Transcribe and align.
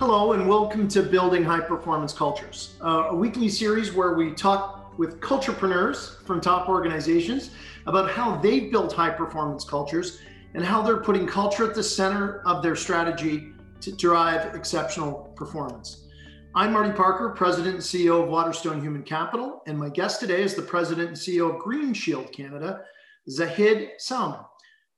Hello, 0.00 0.32
and 0.32 0.48
welcome 0.48 0.88
to 0.88 1.02
Building 1.02 1.44
High 1.44 1.60
Performance 1.60 2.14
Cultures, 2.14 2.76
uh, 2.82 3.08
a 3.10 3.14
weekly 3.14 3.50
series 3.50 3.92
where 3.92 4.14
we 4.14 4.32
talk 4.32 4.98
with 4.98 5.20
culturepreneurs 5.20 6.24
from 6.24 6.40
top 6.40 6.70
organizations 6.70 7.50
about 7.84 8.10
how 8.10 8.34
they've 8.36 8.72
built 8.72 8.94
high 8.94 9.10
performance 9.10 9.62
cultures 9.62 10.22
and 10.54 10.64
how 10.64 10.80
they're 10.80 11.02
putting 11.02 11.26
culture 11.26 11.68
at 11.68 11.74
the 11.74 11.82
center 11.82 12.40
of 12.46 12.62
their 12.62 12.74
strategy 12.74 13.52
to 13.82 13.92
drive 13.92 14.54
exceptional 14.54 15.34
performance. 15.36 16.08
I'm 16.54 16.72
Marty 16.72 16.92
Parker, 16.92 17.34
President 17.36 17.74
and 17.74 17.84
CEO 17.84 18.22
of 18.22 18.30
Waterstone 18.30 18.80
Human 18.80 19.02
Capital, 19.02 19.60
and 19.66 19.78
my 19.78 19.90
guest 19.90 20.18
today 20.18 20.40
is 20.40 20.54
the 20.54 20.62
President 20.62 21.08
and 21.08 21.16
CEO 21.16 21.54
of 21.54 21.60
Green 21.60 21.92
Shield 21.92 22.32
Canada, 22.32 22.84
Zahid 23.28 23.90
Salman. 23.98 24.40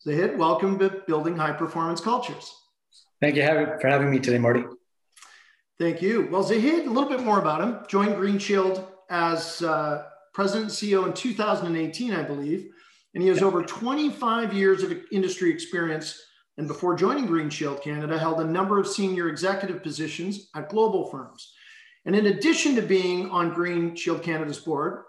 Zahid, 0.04 0.38
welcome 0.38 0.78
to 0.78 1.02
Building 1.08 1.36
High 1.36 1.54
Performance 1.54 2.00
Cultures. 2.00 2.54
Thank 3.20 3.34
you 3.34 3.42
for 3.42 3.88
having 3.88 4.08
me 4.08 4.20
today, 4.20 4.38
Marty. 4.38 4.62
Thank 5.82 6.00
you. 6.00 6.28
Well, 6.30 6.44
Zahid, 6.44 6.86
a 6.86 6.90
little 6.90 7.08
bit 7.08 7.24
more 7.24 7.40
about 7.40 7.60
him. 7.60 7.80
Joined 7.88 8.14
Green 8.14 8.38
Shield 8.38 8.86
as 9.10 9.62
uh, 9.62 10.04
President 10.32 10.66
and 10.66 10.72
CEO 10.72 11.04
in 11.08 11.12
2018, 11.12 12.12
I 12.12 12.22
believe, 12.22 12.70
and 13.14 13.20
he 13.20 13.28
has 13.30 13.42
over 13.42 13.64
25 13.64 14.52
years 14.52 14.84
of 14.84 14.96
industry 15.10 15.50
experience. 15.50 16.22
And 16.56 16.68
before 16.68 16.94
joining 16.94 17.26
Green 17.26 17.50
Shield 17.50 17.82
Canada, 17.82 18.16
held 18.16 18.38
a 18.38 18.44
number 18.44 18.78
of 18.78 18.86
senior 18.86 19.28
executive 19.28 19.82
positions 19.82 20.50
at 20.54 20.68
global 20.68 21.10
firms. 21.10 21.52
And 22.04 22.14
in 22.14 22.26
addition 22.26 22.76
to 22.76 22.82
being 22.82 23.28
on 23.30 23.52
Green 23.52 23.96
Shield 23.96 24.22
Canada's 24.22 24.60
board, 24.60 25.02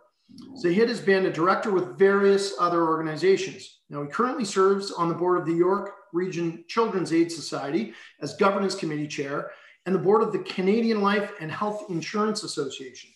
Zahid 0.57 0.89
has 0.89 0.99
been 0.99 1.27
a 1.27 1.31
director 1.31 1.71
with 1.71 1.99
various 1.99 2.55
other 2.59 2.87
organizations. 2.87 3.81
Now, 3.91 4.01
he 4.01 4.09
currently 4.09 4.45
serves 4.45 4.91
on 4.91 5.07
the 5.07 5.13
board 5.13 5.39
of 5.39 5.45
the 5.45 5.53
York 5.53 5.91
Region 6.13 6.65
Children's 6.67 7.13
Aid 7.13 7.31
Society 7.31 7.93
as 8.21 8.35
governance 8.37 8.73
committee 8.73 9.07
chair 9.07 9.51
and 9.85 9.93
the 9.93 9.99
board 9.99 10.21
of 10.21 10.31
the 10.31 10.39
Canadian 10.39 11.01
Life 11.01 11.31
and 11.39 11.51
Health 11.51 11.85
Insurance 11.89 12.43
Association. 12.43 13.09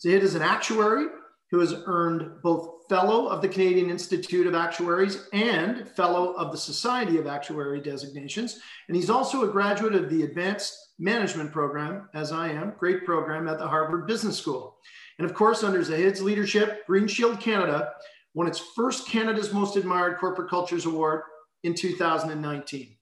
Zahid 0.00 0.22
is 0.22 0.34
an 0.34 0.42
actuary 0.42 1.06
who 1.50 1.60
has 1.60 1.74
earned 1.86 2.42
both 2.42 2.74
Fellow 2.88 3.28
of 3.28 3.40
the 3.40 3.48
Canadian 3.48 3.88
Institute 3.88 4.46
of 4.46 4.54
Actuaries 4.54 5.28
and 5.32 5.88
Fellow 5.88 6.32
of 6.34 6.52
the 6.52 6.58
Society 6.58 7.16
of 7.16 7.26
Actuary 7.26 7.80
designations. 7.80 8.60
And 8.88 8.96
he's 8.96 9.08
also 9.08 9.44
a 9.48 9.52
graduate 9.52 9.94
of 9.94 10.10
the 10.10 10.24
Advanced 10.24 10.76
Management 10.98 11.50
Program, 11.50 12.08
as 12.12 12.30
I 12.30 12.50
am, 12.50 12.74
great 12.78 13.04
program 13.04 13.48
at 13.48 13.58
the 13.58 13.66
Harvard 13.66 14.06
Business 14.06 14.38
School. 14.38 14.76
And 15.18 15.24
of 15.24 15.34
course, 15.34 15.62
under 15.62 15.82
Zahid's 15.82 16.20
leadership, 16.20 16.86
Green 16.86 17.06
Shield 17.06 17.40
Canada 17.40 17.92
won 18.34 18.48
its 18.48 18.58
first 18.58 19.08
Canada's 19.08 19.52
Most 19.52 19.76
Admired 19.76 20.18
Corporate 20.18 20.50
Cultures 20.50 20.86
Award 20.86 21.22
in 21.62 21.74
2019. 21.74 22.93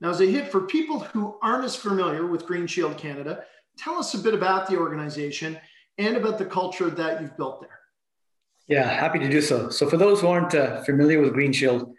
Now, 0.00 0.12
Zahid 0.12 0.48
for 0.48 0.60
people 0.60 1.00
who 1.00 1.36
aren't 1.42 1.64
as 1.64 1.74
familiar 1.74 2.26
with 2.26 2.46
Green 2.46 2.66
Shield 2.66 2.96
Canada, 2.96 3.44
tell 3.76 3.96
us 3.96 4.14
a 4.14 4.18
bit 4.18 4.34
about 4.34 4.68
the 4.68 4.76
organization 4.76 5.58
and 5.98 6.16
about 6.16 6.38
the 6.38 6.44
culture 6.44 6.88
that 6.90 7.20
you've 7.20 7.36
built 7.36 7.60
there. 7.60 7.78
Yeah, 8.68 8.88
happy 8.88 9.18
to 9.18 9.28
do 9.28 9.40
so. 9.40 9.70
So, 9.70 9.88
for 9.88 9.96
those 9.96 10.20
who 10.20 10.28
aren't 10.28 10.54
uh, 10.54 10.82
familiar 10.84 11.20
with 11.20 11.32
Green 11.32 11.52
Shield, 11.52 11.92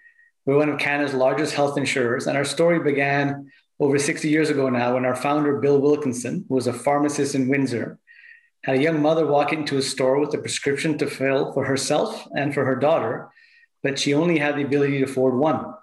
we're 0.46 0.58
one 0.58 0.70
of 0.70 0.80
Canada's 0.80 1.14
largest 1.14 1.54
health 1.54 1.78
insurers, 1.78 2.28
and 2.28 2.38
our 2.38 2.46
story 2.46 2.80
began 2.80 3.52
over 3.80 3.98
60 3.98 4.30
years 4.30 4.50
ago 4.50 4.70
now 4.70 4.94
when 4.94 5.06
our 5.06 5.16
founder, 5.16 5.60
Bill 5.60 5.80
Wilkinson, 5.80 6.46
who 6.48 6.56
was 6.56 6.68
a 6.68 6.74
pharmacist 6.74 7.36
in 7.36 7.50
Windsor, 7.50 8.00
had 8.64 8.76
a 8.76 8.82
young 8.82 9.02
mother 9.02 9.26
walk 9.26 9.54
into 9.54 9.78
a 9.78 9.82
store 9.82 10.20
with 10.20 10.34
a 10.34 10.38
prescription 10.38 10.98
to 10.98 11.08
fill 11.08 11.54
for 11.54 11.66
herself 11.66 12.28
and 12.36 12.54
for 12.54 12.66
her 12.66 12.76
daughter, 12.76 13.30
but 13.84 13.98
she 13.98 14.14
only 14.14 14.38
had 14.38 14.56
the 14.56 14.64
ability 14.64 15.00
to 15.00 15.06
afford 15.06 15.36
one. 15.36 15.74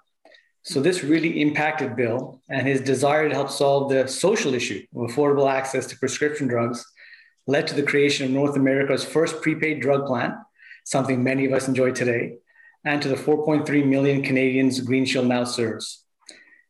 So 0.67 0.81
this 0.81 1.01
really 1.01 1.41
impacted 1.41 1.95
Bill 1.95 2.41
and 2.49 2.67
his 2.67 2.81
desire 2.81 3.29
to 3.29 3.33
help 3.33 3.49
solve 3.49 3.89
the 3.89 4.05
social 4.05 4.53
issue 4.53 4.85
of 4.93 5.09
affordable 5.09 5.49
access 5.49 5.85
to 5.87 5.97
prescription 5.97 6.45
drugs 6.49 6.85
led 7.47 7.67
to 7.67 7.73
the 7.73 7.83
creation 7.83 8.25
of 8.25 8.33
North 8.33 8.57
America's 8.57 9.05
first 9.05 9.41
prepaid 9.41 9.81
drug 9.81 10.05
plan, 10.05 10.37
something 10.83 11.23
many 11.23 11.45
of 11.45 11.53
us 11.53 11.69
enjoy 11.69 11.91
today, 11.91 12.35
and 12.83 13.01
to 13.01 13.07
the 13.07 13.15
4.3 13.15 13.85
million 13.85 14.21
Canadians 14.21 14.81
Green 14.81 15.05
Shield 15.05 15.27
now 15.27 15.45
serves. 15.45 16.03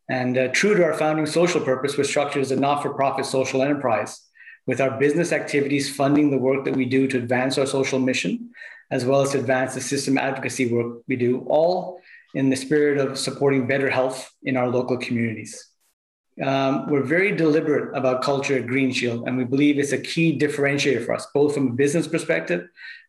And 0.07 0.37
uh, 0.37 0.49
true 0.49 0.75
to 0.75 0.83
our 0.83 0.93
founding 0.93 1.25
social 1.25 1.59
purpose, 1.59 1.97
we're 1.97 2.03
structured 2.03 2.43
as 2.43 2.51
a 2.51 2.55
not-for-profit 2.55 3.25
social 3.25 3.63
enterprise, 3.63 4.21
with 4.67 4.79
our 4.79 4.99
business 4.99 5.31
activities 5.31 5.95
funding 5.95 6.29
the 6.29 6.37
work 6.37 6.65
that 6.65 6.75
we 6.75 6.85
do 6.85 7.07
to 7.07 7.17
advance 7.17 7.57
our 7.57 7.65
social 7.65 7.97
mission, 7.97 8.51
as 8.91 9.05
well 9.05 9.21
as 9.21 9.31
to 9.31 9.39
advance 9.39 9.73
the 9.73 9.81
system 9.81 10.19
advocacy 10.19 10.71
work 10.71 11.01
we 11.07 11.15
do, 11.15 11.39
all 11.49 11.99
in 12.37 12.51
the 12.51 12.55
spirit 12.55 12.97
of 12.99 13.17
supporting 13.17 13.65
better 13.65 13.89
health 13.89 14.19
in 14.43 14.55
our 14.57 14.69
local 14.77 14.97
communities. 15.05 15.53
Um, 16.49 16.87
we're 16.87 17.01
very 17.17 17.31
deliberate 17.35 17.97
about 17.97 18.21
culture 18.21 18.55
at 18.59 18.67
Green 18.67 18.91
Shield, 18.93 19.27
and 19.27 19.35
we 19.39 19.43
believe 19.43 19.79
it's 19.79 19.91
a 19.91 20.07
key 20.11 20.37
differentiator 20.37 21.03
for 21.03 21.13
us, 21.15 21.25
both 21.33 21.55
from 21.55 21.69
a 21.69 21.73
business 21.83 22.07
perspective 22.07 22.61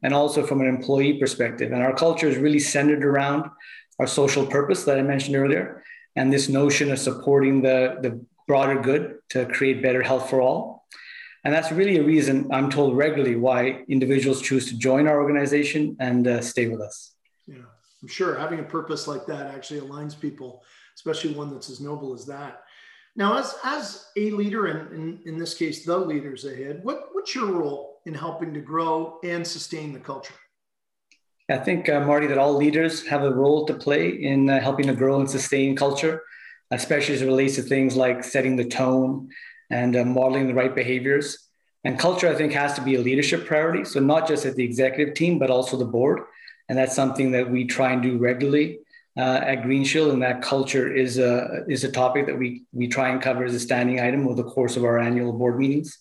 and 0.03 0.15
also 0.15 0.47
from 0.47 0.63
an 0.63 0.67
employee 0.67 1.19
perspective. 1.21 1.73
And 1.73 1.83
our 1.83 1.95
culture 1.95 2.27
is 2.27 2.39
really 2.39 2.59
centered 2.59 3.05
around 3.05 3.51
our 3.99 4.07
social 4.07 4.47
purpose 4.47 4.85
that 4.85 4.99
I 4.99 5.03
mentioned 5.03 5.37
earlier, 5.37 5.83
and 6.17 6.33
this 6.33 6.49
notion 6.49 6.91
of 6.91 6.99
supporting 6.99 7.61
the, 7.61 7.99
the 8.01 8.25
broader 8.47 8.81
good 8.81 9.19
to 9.35 9.45
create 9.45 9.83
better 9.83 10.03
health 10.03 10.31
for 10.31 10.41
all. 10.41 10.87
And 11.45 11.53
that's 11.53 11.71
really 11.71 11.99
a 11.99 12.03
reason 12.03 12.49
I'm 12.51 12.71
told 12.71 12.97
regularly 12.97 13.37
why 13.37 13.85
individuals 13.89 14.41
choose 14.41 14.65
to 14.71 14.79
join 14.79 15.07
our 15.07 15.21
organization 15.21 15.99
and 16.01 16.27
uh, 16.27 16.41
stay 16.41 16.67
with 16.69 16.81
us. 16.81 17.13
Yeah. 17.47 17.69
I'm 18.03 18.09
sure 18.09 18.39
having 18.39 18.61
a 18.61 18.65
purpose 18.65 19.09
like 19.09 19.27
that 19.27 19.55
actually 19.55 19.81
aligns 19.81 20.19
people, 20.19 20.63
especially 20.95 21.35
one 21.35 21.53
that's 21.53 21.71
as 21.71 21.81
noble 21.81 22.15
as 22.15 22.27
that. 22.27 22.63
Now, 23.17 23.39
as, 23.39 23.57
as 23.65 24.07
a 24.17 24.31
leader, 24.31 24.67
and 24.67 24.93
in, 24.93 25.21
in 25.27 25.39
this 25.39 25.55
case, 25.55 25.85
the 25.85 25.99
leader 25.99 26.37
Zahid, 26.37 26.85
what, 26.85 27.09
what's 27.13 27.35
your 27.35 27.47
role 27.47 28.01
in 28.07 28.15
helping 28.15 28.55
to 28.55 28.61
grow 28.61 29.19
and 29.25 29.45
sustain 29.45 29.93
the 29.93 29.99
culture? 29.99 30.35
I 31.51 31.57
think, 31.57 31.89
uh, 31.89 32.01
Marty, 32.01 32.27
that 32.29 32.39
all 32.39 32.55
leaders 32.55 33.07
have 33.07 33.25
a 33.25 33.35
role 33.35 33.67
to 33.67 33.75
play 33.75 34.11
in 34.11 34.49
uh, 34.49 34.61
helping 34.61 34.87
to 34.87 34.95
grow 34.95 35.19
and 35.19 35.29
sustain 35.29 35.75
culture, 35.75 36.23
especially 36.71 37.15
as 37.15 37.23
it 37.23 37.27
relates 37.27 37.57
to 37.57 37.63
things 37.63 37.97
like 37.97 38.23
setting 38.23 38.55
the 38.55 38.67
tone 38.67 39.31
and 39.71 39.97
uh, 39.97 40.05
modeling 40.05 40.47
the 40.47 40.55
right 40.55 40.75
behaviors. 40.75 41.49
And 41.85 41.99
culture, 41.99 42.29
I 42.29 42.35
think, 42.35 42.53
has 42.53 42.75
to 42.75 42.83
be 42.83 42.97
a 42.97 43.01
leadership 43.01 43.47
priority. 43.47 43.85
So, 43.85 43.99
not 43.99 44.29
just 44.29 44.45
at 44.45 44.57
the 44.57 44.65
executive 44.65 45.15
team, 45.15 45.39
but 45.39 45.51
also 45.51 45.77
the 45.77 45.87
board 45.87 46.21
and 46.69 46.77
that's 46.77 46.95
something 46.95 47.33
that 47.33 47.51
we 47.51 47.65
try 47.65 47.93
and 47.93 48.03
do 48.03 48.19
regularly 48.19 48.81
uh, 49.17 49.41
at 49.43 49.63
Green 49.63 49.85
Shield. 49.85 50.13
And 50.13 50.23
that 50.23 50.43
culture 50.43 50.93
is 50.93 51.19
a 51.19 51.65
is 51.69 51.85
a 51.85 51.91
topic 51.91 52.27
that 52.27 52.39
we 52.39 52.65
we 52.73 52.89
try 52.89 53.09
and 53.09 53.21
cover 53.21 53.45
as 53.45 53.55
a 53.55 53.61
standing 53.61 54.01
item 54.01 54.27
over 54.27 54.35
the 54.35 54.49
course 54.49 54.77
of 54.77 54.85
our 54.85 54.99
annual 54.99 55.33
board 55.33 55.59
meetings. 55.59 55.99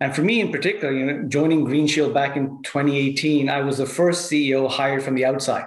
And 0.00 0.14
for 0.14 0.22
me 0.22 0.40
in 0.40 0.50
particular, 0.50 0.92
you 0.92 1.04
know, 1.04 1.28
joining 1.28 1.64
Green 1.64 1.86
Shield 1.86 2.14
back 2.14 2.36
in 2.36 2.62
2018, 2.62 3.50
I 3.50 3.60
was 3.60 3.78
the 3.78 3.86
first 3.86 4.30
CEO 4.30 4.68
hired 4.68 5.02
from 5.02 5.14
the 5.14 5.26
outside. 5.26 5.66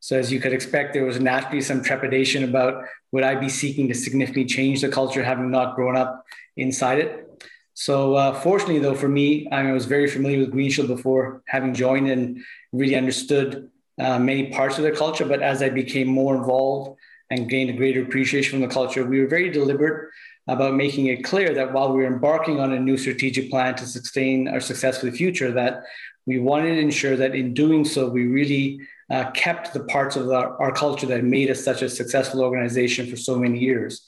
So 0.00 0.18
as 0.18 0.32
you 0.32 0.40
could 0.40 0.52
expect, 0.52 0.92
there 0.92 1.04
was 1.04 1.20
naturally 1.20 1.60
some 1.60 1.82
trepidation 1.82 2.42
about 2.42 2.84
would 3.12 3.22
I 3.22 3.34
be 3.36 3.48
seeking 3.48 3.86
to 3.88 3.94
significantly 3.94 4.46
change 4.46 4.80
the 4.80 4.88
culture, 4.88 5.22
having 5.22 5.50
not 5.50 5.76
grown 5.76 5.96
up 5.96 6.24
inside 6.56 6.98
it. 6.98 7.29
So 7.74 8.14
uh, 8.14 8.40
fortunately, 8.40 8.78
though, 8.78 8.94
for 8.94 9.08
me, 9.08 9.48
I, 9.50 9.62
mean, 9.62 9.70
I 9.70 9.74
was 9.74 9.86
very 9.86 10.08
familiar 10.08 10.40
with 10.40 10.50
Green 10.50 10.70
Shield 10.70 10.88
before 10.88 11.42
having 11.46 11.72
joined 11.74 12.08
and 12.10 12.40
really 12.72 12.96
understood 12.96 13.70
uh, 13.98 14.18
many 14.18 14.50
parts 14.50 14.76
of 14.76 14.82
their 14.82 14.94
culture. 14.94 15.24
But 15.24 15.42
as 15.42 15.62
I 15.62 15.68
became 15.68 16.08
more 16.08 16.36
involved 16.36 16.98
and 17.30 17.48
gained 17.48 17.70
a 17.70 17.74
greater 17.74 18.02
appreciation 18.02 18.58
from 18.58 18.68
the 18.68 18.74
culture, 18.74 19.04
we 19.04 19.20
were 19.20 19.28
very 19.28 19.50
deliberate 19.50 20.10
about 20.48 20.74
making 20.74 21.06
it 21.06 21.22
clear 21.22 21.54
that 21.54 21.72
while 21.72 21.92
we 21.92 22.02
were 22.02 22.12
embarking 22.12 22.58
on 22.58 22.72
a 22.72 22.80
new 22.80 22.96
strategic 22.96 23.50
plan 23.50 23.74
to 23.76 23.86
sustain 23.86 24.48
our 24.48 24.60
success 24.60 24.98
for 24.98 25.06
the 25.06 25.12
future, 25.12 25.52
that 25.52 25.84
we 26.26 26.38
wanted 26.38 26.74
to 26.74 26.80
ensure 26.80 27.16
that 27.16 27.34
in 27.34 27.54
doing 27.54 27.84
so, 27.84 28.08
we 28.08 28.26
really 28.26 28.80
uh, 29.10 29.30
kept 29.32 29.72
the 29.72 29.84
parts 29.84 30.16
of 30.16 30.30
our, 30.30 30.60
our 30.60 30.72
culture 30.72 31.06
that 31.06 31.24
made 31.24 31.50
us 31.50 31.64
such 31.64 31.82
a 31.82 31.88
successful 31.88 32.42
organization 32.42 33.08
for 33.08 33.16
so 33.16 33.36
many 33.38 33.58
years. 33.58 34.02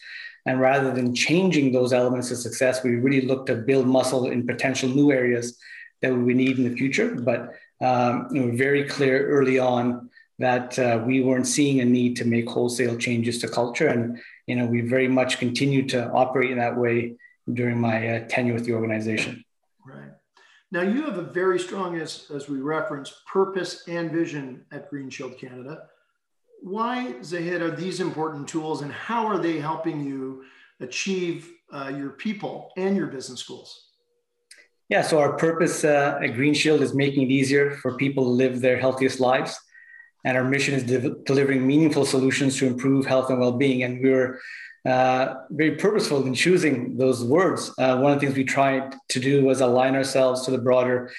And 0.44 0.60
rather 0.60 0.92
than 0.92 1.14
changing 1.14 1.72
those 1.72 1.92
elements 1.92 2.30
of 2.30 2.38
success, 2.38 2.82
we 2.82 2.96
really 2.96 3.26
look 3.26 3.46
to 3.46 3.54
build 3.54 3.86
muscle 3.86 4.26
in 4.26 4.46
potential 4.46 4.88
new 4.88 5.12
areas 5.12 5.58
that 6.00 6.12
we 6.12 6.34
need 6.34 6.58
in 6.58 6.64
the 6.68 6.76
future. 6.76 7.14
But 7.14 7.54
um, 7.80 8.28
you 8.32 8.56
very 8.56 8.84
clear 8.84 9.28
early 9.28 9.58
on 9.58 10.10
that 10.38 10.78
uh, 10.78 11.02
we 11.06 11.22
weren't 11.22 11.46
seeing 11.46 11.80
a 11.80 11.84
need 11.84 12.16
to 12.16 12.24
make 12.24 12.48
wholesale 12.48 12.96
changes 12.96 13.38
to 13.38 13.48
culture. 13.48 13.86
And 13.86 14.18
you 14.46 14.56
know, 14.56 14.66
we 14.66 14.80
very 14.80 15.08
much 15.08 15.38
continued 15.38 15.88
to 15.90 16.10
operate 16.10 16.50
in 16.50 16.58
that 16.58 16.76
way 16.76 17.14
during 17.52 17.78
my 17.78 18.16
uh, 18.16 18.28
tenure 18.28 18.54
with 18.54 18.64
the 18.64 18.72
organization. 18.74 19.44
Right. 19.86 20.10
Now 20.72 20.82
you 20.82 21.02
have 21.02 21.18
a 21.18 21.22
very 21.22 21.58
strong, 21.58 21.96
as, 21.98 22.26
as 22.34 22.48
we 22.48 22.58
referenced, 22.58 23.14
purpose 23.26 23.84
and 23.86 24.10
vision 24.10 24.64
at 24.72 24.90
Green 24.90 25.10
Shield 25.10 25.38
Canada 25.38 25.84
why, 26.62 27.14
Zahid, 27.22 27.60
are 27.60 27.74
these 27.74 28.00
important 28.00 28.48
tools 28.48 28.82
and 28.82 28.92
how 28.92 29.26
are 29.26 29.38
they 29.38 29.58
helping 29.58 30.00
you 30.04 30.44
achieve 30.80 31.50
uh, 31.72 31.92
your 31.94 32.10
people 32.10 32.70
and 32.76 32.96
your 32.96 33.08
business 33.08 33.42
goals? 33.42 33.88
Yeah, 34.88 35.02
so 35.02 35.18
our 35.18 35.36
purpose 35.36 35.84
uh, 35.84 36.20
at 36.22 36.34
Green 36.34 36.54
Shield 36.54 36.82
is 36.82 36.94
making 36.94 37.24
it 37.24 37.30
easier 37.30 37.72
for 37.82 37.96
people 37.96 38.24
to 38.24 38.30
live 38.30 38.60
their 38.60 38.78
healthiest 38.78 39.20
lives. 39.20 39.58
And 40.24 40.36
our 40.36 40.44
mission 40.44 40.74
is 40.74 40.84
de- 40.84 41.16
delivering 41.24 41.66
meaningful 41.66 42.04
solutions 42.04 42.56
to 42.58 42.66
improve 42.66 43.06
health 43.06 43.30
and 43.30 43.40
well 43.40 43.52
being. 43.52 43.82
And 43.82 44.00
we 44.02 44.10
were 44.10 44.38
uh, 44.86 45.34
very 45.50 45.76
purposeful 45.76 46.24
in 46.26 46.34
choosing 46.34 46.96
those 46.96 47.24
words. 47.24 47.72
Uh, 47.78 47.98
one 47.98 48.12
of 48.12 48.20
the 48.20 48.26
things 48.26 48.36
we 48.36 48.44
tried 48.44 48.94
to 49.08 49.18
do 49.18 49.44
was 49.44 49.60
align 49.60 49.96
ourselves 49.96 50.44
to 50.44 50.50
the 50.50 50.58
broader 50.58 51.10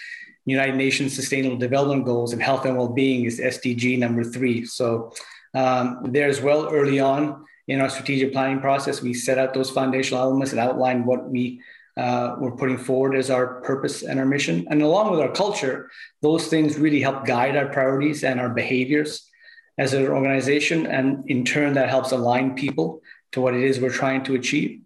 United 0.45 0.75
Nations 0.75 1.15
Sustainable 1.15 1.57
Development 1.57 2.05
Goals, 2.05 2.33
and 2.33 2.41
health 2.41 2.65
and 2.65 2.77
well-being 2.77 3.25
is 3.25 3.39
SDG 3.39 3.97
number 3.97 4.23
three. 4.23 4.65
So 4.65 5.13
um, 5.53 5.99
there 6.03 6.27
as 6.27 6.41
well, 6.41 6.69
early 6.71 6.99
on 6.99 7.45
in 7.67 7.79
our 7.79 7.89
strategic 7.89 8.33
planning 8.33 8.59
process, 8.59 9.01
we 9.01 9.13
set 9.13 9.37
out 9.37 9.53
those 9.53 9.69
foundational 9.69 10.21
elements 10.21 10.51
and 10.51 10.59
outlined 10.59 11.05
what 11.05 11.29
we 11.29 11.61
uh, 11.95 12.35
we're 12.39 12.55
putting 12.55 12.77
forward 12.77 13.15
as 13.15 13.29
our 13.29 13.61
purpose 13.61 14.01
and 14.01 14.19
our 14.19 14.25
mission. 14.25 14.65
And 14.69 14.81
along 14.81 15.11
with 15.11 15.19
our 15.19 15.31
culture, 15.31 15.91
those 16.21 16.47
things 16.47 16.77
really 16.79 16.99
help 16.99 17.25
guide 17.25 17.55
our 17.55 17.67
priorities 17.67 18.23
and 18.23 18.39
our 18.39 18.49
behaviors 18.49 19.29
as 19.77 19.93
an 19.93 20.07
organization. 20.07 20.87
And 20.87 21.29
in 21.29 21.45
turn, 21.45 21.73
that 21.73 21.89
helps 21.89 22.11
align 22.11 22.55
people 22.55 23.01
to 23.33 23.41
what 23.41 23.53
it 23.53 23.63
is 23.63 23.79
we're 23.79 23.91
trying 23.91 24.23
to 24.23 24.35
achieve. 24.35 24.81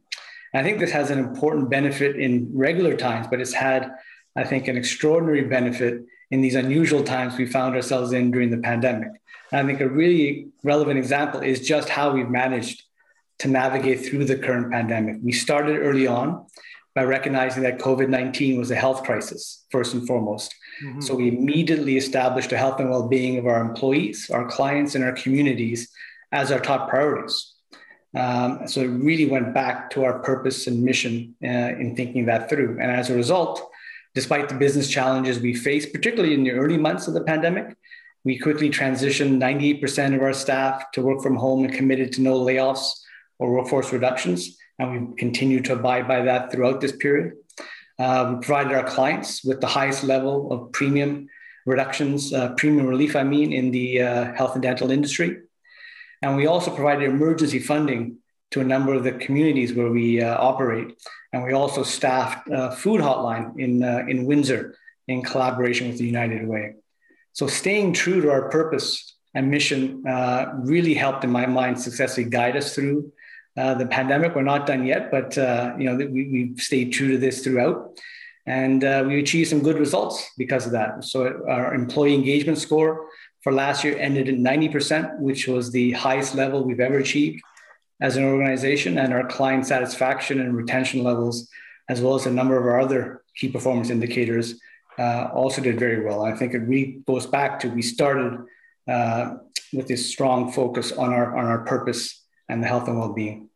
And 0.54 0.62
I 0.62 0.64
think 0.64 0.80
this 0.80 0.92
has 0.92 1.10
an 1.10 1.20
important 1.20 1.70
benefit 1.70 2.18
in 2.18 2.50
regular 2.54 2.96
times, 2.96 3.28
but 3.28 3.40
it's 3.40 3.54
had, 3.54 3.92
I 4.38 4.44
think, 4.44 4.68
an 4.68 4.78
extraordinary 4.78 5.42
benefit 5.42 6.06
in 6.32 6.42
these 6.42 6.56
unusual 6.56 7.04
times 7.04 7.38
we 7.38 7.46
found 7.46 7.76
ourselves 7.76 8.14
in 8.14 8.32
during 8.32 8.52
the 8.52 8.58
pandemic. 8.58 9.10
And 9.52 9.62
I 9.62 9.66
think 9.66 9.82
a 9.82 9.90
really 9.90 10.48
relevant 10.64 10.98
example 10.98 11.42
is 11.42 11.68
just 11.68 11.90
how 11.90 12.12
we've 12.12 12.30
managed 12.30 12.84
to 13.40 13.48
navigate 13.48 14.06
through 14.06 14.26
the 14.26 14.38
current 14.38 14.72
pandemic. 14.72 15.18
We 15.24 15.32
started 15.32 15.78
early 15.78 16.08
on 16.08 16.46
by 16.96 17.04
recognizing 17.04 17.64
that 17.64 17.78
COVID 17.78 18.10
19 18.10 18.58
was 18.58 18.72
a 18.72 18.76
health 18.76 19.04
crisis, 19.04 19.66
first 19.72 19.94
and 19.94 20.06
foremost. 20.08 20.54
Mm-hmm. 20.84 21.02
So 21.02 21.16
we 21.16 21.28
immediately 21.28 21.96
established 21.98 22.50
the 22.50 22.58
health 22.58 22.80
and 22.80 22.90
well 22.90 23.08
being 23.08 23.38
of 23.38 23.46
our 23.46 23.62
employees, 23.62 24.30
our 24.32 24.48
clients, 24.50 24.96
and 24.96 25.04
our 25.04 25.14
communities 25.14 25.90
as 26.32 26.52
our 26.52 26.60
top 26.60 26.90
priorities. 26.90 27.54
Um, 28.16 28.68
so 28.68 28.82
it 28.82 28.88
really 28.88 29.26
went 29.26 29.54
back 29.54 29.92
to 29.92 30.04
our 30.06 30.20
purpose 30.20 30.66
and 30.66 30.84
mission 30.84 31.36
uh, 31.44 31.48
in 31.48 31.96
thinking 31.96 32.26
that 32.26 32.50
through. 32.50 32.80
And 32.82 32.90
as 32.90 33.10
a 33.10 33.16
result, 33.16 33.70
despite 34.18 34.50
the 34.50 34.56
business 34.56 34.90
challenges 34.90 35.40
we 35.40 35.54
faced, 35.54 35.94
particularly 35.94 36.34
in 36.34 36.44
the 36.44 36.50
early 36.50 36.76
months 36.76 37.08
of 37.08 37.14
the 37.14 37.22
pandemic, 37.32 37.78
we 38.26 38.36
quickly 38.40 38.68
transitioned 38.68 39.38
98% 39.38 40.16
of 40.16 40.24
our 40.24 40.34
staff 40.34 40.90
to 40.94 41.04
work 41.04 41.22
from 41.22 41.36
home 41.36 41.64
and 41.64 41.72
committed 41.72 42.12
to 42.12 42.24
no 42.24 42.34
layoffs 42.50 42.88
or 43.38 43.52
workforce 43.52 43.94
reductions 43.94 44.58
and 44.80 44.88
we 44.92 45.16
continue 45.18 45.62
to 45.62 45.74
abide 45.74 46.08
by 46.08 46.24
that 46.24 46.52
throughout 46.52 46.82
this 46.82 46.96
period. 46.96 47.34
Uh, 48.00 48.34
we 48.34 48.44
provided 48.44 48.74
our 48.74 48.88
clients 48.96 49.44
with 49.44 49.62
the 49.62 49.68
highest 49.68 50.04
level 50.04 50.52
of 50.52 50.72
premium 50.72 51.28
reductions, 51.68 52.34
uh, 52.34 52.56
premium 52.56 52.88
relief, 52.88 53.16
I 53.16 53.22
mean, 53.22 53.54
in 53.54 53.70
the 53.70 54.02
uh, 54.02 54.34
health 54.34 54.56
and 54.56 54.64
dental 54.64 54.90
industry. 54.90 55.30
And 56.24 56.36
we 56.36 56.48
also 56.48 56.72
provided 56.74 57.04
emergency 57.08 57.60
funding 57.60 58.18
to 58.52 58.62
a 58.62 58.64
number 58.64 58.94
of 58.94 59.04
the 59.04 59.12
communities 59.12 59.74
where 59.74 59.92
we 59.92 60.22
uh, 60.22 60.38
operate. 60.40 60.96
And 61.34 61.44
we 61.44 61.54
also 61.54 61.84
staffed 61.84 62.48
a 62.52 62.72
food 62.72 63.02
hotline 63.02 63.60
in, 63.60 63.84
uh, 63.84 64.06
in 64.08 64.26
Windsor 64.26 64.78
in 65.08 65.22
collaboration 65.22 65.88
with 65.88 65.98
the 65.98 66.06
United 66.06 66.48
Way. 66.48 66.76
So 67.34 67.48
staying 67.48 67.94
true 67.94 68.22
to 68.22 68.32
our 68.32 68.50
purpose 68.50 69.16
and 69.34 69.52
mission 69.52 70.06
uh, 70.08 70.54
really 70.56 70.94
helped, 70.94 71.24
in 71.24 71.32
my 71.32 71.46
mind, 71.46 71.80
successfully 71.80 72.30
guide 72.30 72.58
us 72.58 72.74
through 72.74 73.12
uh, 73.56 73.74
the 73.74 73.86
pandemic. 73.86 74.36
We're 74.36 74.44
not 74.44 74.66
done 74.66 74.86
yet, 74.86 75.12
but 75.12 75.38
uh, 75.38 75.74
you 75.78 75.86
know 75.86 75.96
we, 75.96 76.28
we've 76.28 76.60
stayed 76.60 76.92
true 76.94 77.12
to 77.12 77.18
this 77.18 77.44
throughout, 77.44 78.00
and 78.46 78.84
uh, 78.84 79.04
we 79.08 79.20
achieved 79.20 79.50
some 79.50 79.62
good 79.62 79.78
results 79.78 80.32
because 80.38 80.66
of 80.66 80.72
that. 80.72 81.04
So 81.04 81.44
our 81.48 81.74
employee 81.74 82.16
engagement 82.16 82.58
score 82.58 83.08
for 83.42 83.52
last 83.52 83.84
year 83.84 83.98
ended 83.98 84.30
at 84.30 84.36
90%, 84.36 85.20
which 85.20 85.48
was 85.48 85.72
the 85.72 85.92
highest 85.92 86.36
level 86.36 86.64
we've 86.64 86.80
ever 86.80 86.98
achieved 86.98 87.42
as 88.00 88.18
an 88.18 88.24
organization, 88.24 88.98
and 88.98 89.14
our 89.14 89.28
client 89.28 89.66
satisfaction 89.66 90.40
and 90.40 90.56
retention 90.56 91.04
levels, 91.04 91.50
as 91.90 92.02
well 92.02 92.16
as 92.16 92.26
a 92.26 92.32
number 92.32 92.58
of 92.58 92.66
our 92.66 92.80
other 92.80 93.24
key 93.36 93.50
performance 93.50 93.90
indicators, 93.90 94.60
uh, 95.00 95.30
also 95.34 95.62
did 95.62 95.80
very 95.80 96.04
well. 96.04 96.24
I 96.24 96.36
think 96.36 96.54
it 96.54 96.60
really 96.60 97.02
goes 97.06 97.26
back 97.26 97.60
to 97.60 97.70
we 97.70 97.82
started 97.82 98.46
uh, 98.88 99.36
with 99.74 99.88
this 99.88 100.10
strong 100.10 100.52
focus 100.52 100.92
on 100.92 101.14
our 101.14 101.38
on 101.38 101.46
our 101.46 101.66
purpose 101.66 102.24
and 102.50 102.64
the 102.64 102.68
health 102.68 102.88
and 102.88 102.98
well-being. 102.98 103.50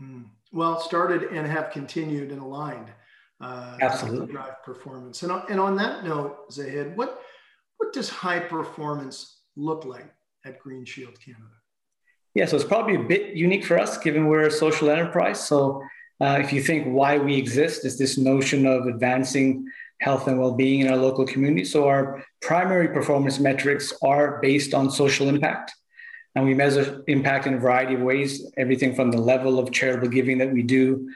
Mm. 0.00 0.26
Well, 0.52 0.80
started 0.80 1.24
and 1.24 1.46
have 1.46 1.70
continued 1.70 2.30
and 2.30 2.40
aligned. 2.40 2.90
Uh, 3.40 3.76
Absolutely. 3.80 4.32
drive 4.32 4.62
performance. 4.64 5.22
And, 5.22 5.30
and 5.48 5.60
on 5.60 5.76
that 5.76 6.04
note, 6.04 6.50
Zahid, 6.50 6.96
what, 6.96 7.22
what 7.76 7.92
does 7.92 8.08
high 8.08 8.40
performance 8.40 9.42
look 9.56 9.84
like 9.84 10.12
at 10.44 10.58
Green 10.58 10.84
Shield 10.84 11.20
Canada? 11.20 11.57
Yeah, 12.38 12.46
so 12.46 12.54
it's 12.54 12.64
probably 12.64 12.94
a 12.94 13.02
bit 13.02 13.34
unique 13.34 13.64
for 13.64 13.76
us 13.80 13.98
given 13.98 14.28
we're 14.28 14.46
a 14.46 14.50
social 14.50 14.90
enterprise. 14.90 15.44
So 15.44 15.82
uh, 16.20 16.38
if 16.40 16.52
you 16.52 16.62
think 16.62 16.86
why 16.86 17.18
we 17.18 17.34
exist, 17.34 17.84
is 17.84 17.98
this 17.98 18.16
notion 18.16 18.64
of 18.64 18.86
advancing 18.86 19.66
health 20.00 20.28
and 20.28 20.38
well-being 20.38 20.78
in 20.78 20.88
our 20.88 20.96
local 20.96 21.26
community. 21.26 21.64
So 21.64 21.88
our 21.88 22.24
primary 22.40 22.90
performance 22.90 23.40
metrics 23.40 23.92
are 24.02 24.38
based 24.40 24.72
on 24.72 24.88
social 24.88 25.28
impact. 25.28 25.74
And 26.36 26.44
we 26.44 26.54
measure 26.54 27.02
impact 27.08 27.48
in 27.48 27.54
a 27.54 27.58
variety 27.58 27.94
of 27.94 28.02
ways, 28.02 28.48
everything 28.56 28.94
from 28.94 29.10
the 29.10 29.20
level 29.20 29.58
of 29.58 29.72
charitable 29.72 30.06
giving 30.06 30.38
that 30.38 30.52
we 30.52 30.62
do, 30.62 31.10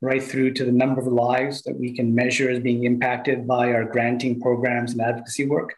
right 0.00 0.22
through 0.22 0.52
to 0.52 0.64
the 0.64 0.70
number 0.70 1.00
of 1.00 1.08
lives 1.08 1.64
that 1.64 1.76
we 1.76 1.92
can 1.92 2.14
measure 2.14 2.48
as 2.48 2.60
being 2.60 2.84
impacted 2.84 3.48
by 3.48 3.72
our 3.72 3.84
granting 3.84 4.40
programs 4.40 4.92
and 4.92 5.00
advocacy 5.00 5.44
work. 5.44 5.74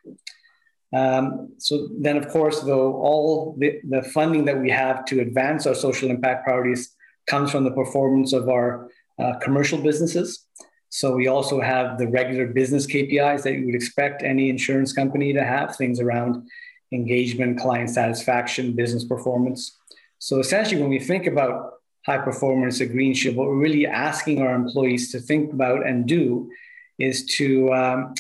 Um, 0.93 1.53
so 1.59 1.89
then, 1.99 2.17
of 2.17 2.29
course, 2.29 2.61
though, 2.61 2.95
all 2.95 3.55
the, 3.59 3.81
the 3.89 4.03
funding 4.03 4.45
that 4.47 4.61
we 4.61 4.71
have 4.71 5.05
to 5.07 5.21
advance 5.21 5.67
our 5.67 5.75
social 5.75 6.11
impact 6.11 6.45
priorities 6.45 6.95
comes 7.27 7.51
from 7.51 7.65
the 7.65 7.71
performance 7.71 8.33
of 8.33 8.49
our 8.49 8.91
uh, 9.19 9.35
commercial 9.39 9.79
businesses. 9.79 10.47
So 10.89 11.15
we 11.15 11.29
also 11.29 11.61
have 11.61 11.99
the 11.99 12.09
regular 12.09 12.49
business 12.49 12.87
KPIs 12.87 13.45
that 13.45 13.55
you 13.55 13.67
would 13.67 13.77
expect 13.77 14.25
any 14.25 14.51
insurance 14.51 14.93
company 14.93 15.33
to 15.33 15.45
have, 15.45 15.77
things 15.77 16.01
around 16.01 16.49
engagement, 16.93 17.61
client 17.61 17.91
satisfaction, 17.91 18.75
business 18.75 19.05
performance. 19.05 19.79
So 20.19 20.41
essentially, 20.41 20.81
when 20.81 20.91
we 20.91 20.99
think 20.99 21.27
about 21.29 21.75
high 22.05 22.19
performance 22.19 22.81
at 22.81 22.91
Green 22.91 23.15
Shield, 23.15 23.37
what 23.37 23.47
we're 23.47 23.55
really 23.55 23.87
asking 23.87 24.43
our 24.43 24.55
employees 24.55 25.13
to 25.13 25.21
think 25.21 25.53
about 25.53 25.87
and 25.87 26.07
do 26.07 26.51
is 26.99 27.25
to 27.37 27.73
um, 27.73 28.15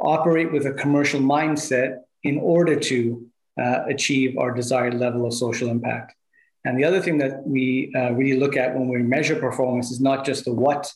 operate 0.00 0.52
with 0.52 0.66
a 0.66 0.72
commercial 0.72 1.20
mindset 1.20 2.00
in 2.26 2.38
order 2.38 2.76
to 2.90 3.26
uh, 3.62 3.84
achieve 3.86 4.36
our 4.38 4.52
desired 4.52 4.94
level 4.94 5.26
of 5.26 5.32
social 5.32 5.68
impact. 5.68 6.14
And 6.64 6.76
the 6.78 6.84
other 6.84 7.00
thing 7.00 7.18
that 7.18 7.46
we 7.46 7.92
uh, 7.94 8.10
really 8.12 8.38
look 8.38 8.56
at 8.56 8.74
when 8.74 8.88
we 8.88 9.02
measure 9.02 9.36
performance 9.36 9.90
is 9.90 10.00
not 10.00 10.26
just 10.26 10.44
the 10.44 10.52
what 10.52 10.92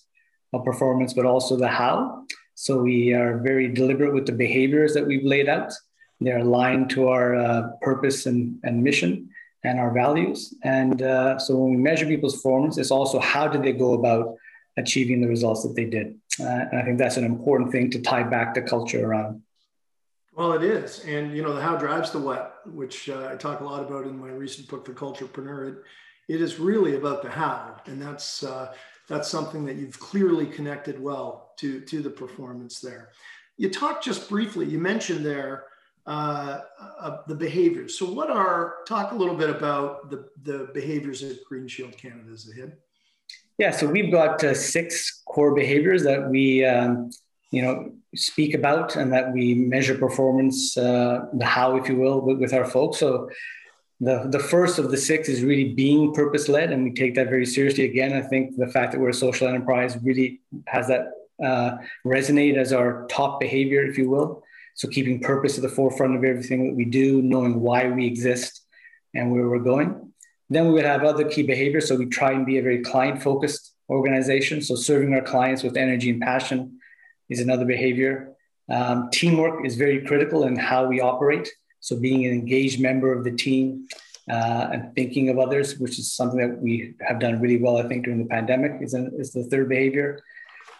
of 0.52 0.64
performance, 0.64 1.12
but 1.12 1.26
also 1.26 1.56
the 1.56 1.68
how. 1.68 2.24
So 2.54 2.82
we 2.82 3.14
are 3.14 3.38
very 3.38 3.68
deliberate 3.68 4.12
with 4.12 4.26
the 4.26 4.32
behaviors 4.32 4.92
that 4.94 5.06
we've 5.06 5.24
laid 5.24 5.48
out. 5.48 5.72
They're 6.20 6.38
aligned 6.38 6.90
to 6.90 7.08
our 7.08 7.36
uh, 7.36 7.62
purpose 7.80 8.26
and, 8.26 8.58
and 8.64 8.82
mission 8.82 9.30
and 9.62 9.78
our 9.78 9.92
values. 9.92 10.54
And 10.64 11.02
uh, 11.02 11.38
so 11.38 11.56
when 11.56 11.70
we 11.70 11.76
measure 11.76 12.06
people's 12.06 12.34
performance, 12.34 12.76
it's 12.76 12.90
also 12.90 13.18
how 13.20 13.46
did 13.46 13.62
they 13.62 13.72
go 13.72 13.94
about 13.94 14.34
achieving 14.76 15.20
the 15.20 15.28
results 15.28 15.62
that 15.62 15.74
they 15.76 15.84
did. 15.84 16.16
Uh, 16.38 16.66
and 16.70 16.78
I 16.80 16.84
think 16.84 16.98
that's 16.98 17.16
an 17.16 17.24
important 17.24 17.70
thing 17.70 17.90
to 17.92 18.00
tie 18.00 18.22
back 18.24 18.54
the 18.54 18.62
culture 18.62 19.06
around. 19.06 19.42
Well, 20.40 20.54
it 20.54 20.62
is. 20.62 21.04
And, 21.04 21.36
you 21.36 21.42
know, 21.42 21.52
the 21.52 21.60
how 21.60 21.76
drives 21.76 22.12
the 22.12 22.18
what, 22.18 22.62
which 22.64 23.10
uh, 23.10 23.28
I 23.30 23.36
talk 23.36 23.60
a 23.60 23.64
lot 23.64 23.82
about 23.82 24.06
in 24.06 24.18
my 24.18 24.30
recent 24.30 24.68
book, 24.68 24.86
The 24.86 24.92
Culturepreneur. 24.92 25.68
It, 25.68 26.34
it 26.34 26.40
is 26.40 26.58
really 26.58 26.96
about 26.96 27.20
the 27.20 27.28
how. 27.28 27.76
And 27.84 28.00
that's, 28.00 28.42
uh, 28.42 28.72
that's 29.06 29.28
something 29.28 29.66
that 29.66 29.76
you've 29.76 30.00
clearly 30.00 30.46
connected 30.46 30.98
well 30.98 31.52
to, 31.58 31.82
to 31.82 32.00
the 32.00 32.08
performance 32.08 32.80
there. 32.80 33.10
You 33.58 33.68
talked 33.68 34.02
just 34.02 34.30
briefly, 34.30 34.64
you 34.64 34.78
mentioned 34.78 35.26
there 35.26 35.64
uh, 36.06 36.60
uh, 36.98 37.18
the 37.26 37.34
behaviors. 37.34 37.98
So, 37.98 38.10
what 38.10 38.30
are 38.30 38.76
talk 38.86 39.12
a 39.12 39.14
little 39.14 39.36
bit 39.36 39.50
about 39.50 40.08
the 40.08 40.30
the 40.44 40.70
behaviors 40.72 41.22
at 41.22 41.44
Green 41.44 41.68
Shield 41.68 41.98
Canada 41.98 42.34
Zahid? 42.34 42.72
Yeah, 43.58 43.70
so 43.70 43.86
we've 43.86 44.10
got 44.10 44.42
uh, 44.42 44.54
six 44.54 45.22
core 45.26 45.54
behaviors 45.54 46.02
that 46.04 46.30
we 46.30 46.64
um, 46.64 47.10
you 47.50 47.62
know 47.62 47.92
speak 48.14 48.54
about 48.54 48.96
and 48.96 49.12
that 49.12 49.32
we 49.32 49.54
measure 49.54 49.96
performance, 49.96 50.76
uh, 50.76 51.26
the 51.34 51.44
how, 51.44 51.76
if 51.76 51.88
you 51.88 51.96
will, 51.96 52.20
with, 52.20 52.38
with 52.38 52.52
our 52.52 52.64
folks. 52.64 52.98
So. 52.98 53.28
The, 54.02 54.26
the 54.30 54.38
first 54.38 54.78
of 54.78 54.90
the 54.90 54.96
six 54.96 55.28
is 55.28 55.42
really 55.42 55.74
being 55.74 56.14
purpose 56.14 56.48
led, 56.48 56.72
and 56.72 56.82
we 56.82 56.94
take 56.94 57.14
that 57.16 57.28
very 57.28 57.44
seriously. 57.44 57.84
Again, 57.84 58.14
I 58.14 58.22
think 58.22 58.56
the 58.56 58.66
fact 58.66 58.92
that 58.92 58.98
we're 58.98 59.10
a 59.10 59.12
social 59.12 59.46
enterprise 59.46 59.98
really 60.02 60.40
has 60.68 60.88
that 60.88 61.08
uh, 61.44 61.76
resonate 62.06 62.56
as 62.56 62.72
our 62.72 63.06
top 63.08 63.40
behavior, 63.40 63.84
if 63.84 63.98
you 63.98 64.08
will. 64.08 64.42
So 64.74 64.88
keeping 64.88 65.20
purpose 65.20 65.56
at 65.56 65.62
the 65.62 65.68
forefront 65.68 66.16
of 66.16 66.24
everything 66.24 66.66
that 66.66 66.74
we 66.74 66.84
do, 66.86 67.20
knowing 67.20 67.60
why 67.60 67.88
we 67.88 68.06
exist 68.06 68.62
and 69.14 69.30
where 69.30 69.48
we're 69.48 69.58
going. 69.58 70.12
Then 70.48 70.66
we 70.66 70.72
would 70.72 70.84
have 70.84 71.04
other 71.04 71.28
key 71.28 71.42
behaviors. 71.42 71.88
So 71.88 71.96
we 71.96 72.06
try 72.06 72.32
and 72.32 72.46
be 72.46 72.58
a 72.58 72.62
very 72.62 72.80
client 72.80 73.22
focused 73.22 73.74
organization. 73.88 74.62
So 74.62 74.74
serving 74.74 75.14
our 75.14 75.22
clients 75.22 75.62
with 75.62 75.76
energy 75.76 76.10
and 76.10 76.20
passion 76.20 76.79
is 77.30 77.40
another 77.40 77.64
behavior. 77.64 78.34
Um, 78.68 79.08
teamwork 79.10 79.64
is 79.64 79.76
very 79.76 80.04
critical 80.04 80.44
in 80.44 80.56
how 80.56 80.86
we 80.86 81.00
operate. 81.00 81.48
So 81.80 81.98
being 81.98 82.26
an 82.26 82.32
engaged 82.32 82.80
member 82.80 83.12
of 83.12 83.24
the 83.24 83.32
team 83.32 83.86
uh, 84.30 84.68
and 84.72 84.94
thinking 84.94 85.28
of 85.28 85.38
others, 85.38 85.78
which 85.78 85.98
is 85.98 86.12
something 86.12 86.38
that 86.38 86.60
we 86.60 86.94
have 87.00 87.18
done 87.18 87.40
really 87.40 87.56
well, 87.56 87.78
I 87.78 87.88
think, 87.88 88.04
during 88.04 88.22
the 88.22 88.28
pandemic, 88.28 88.82
is, 88.82 88.94
an, 88.94 89.12
is 89.18 89.32
the 89.32 89.44
third 89.44 89.68
behavior. 89.68 90.22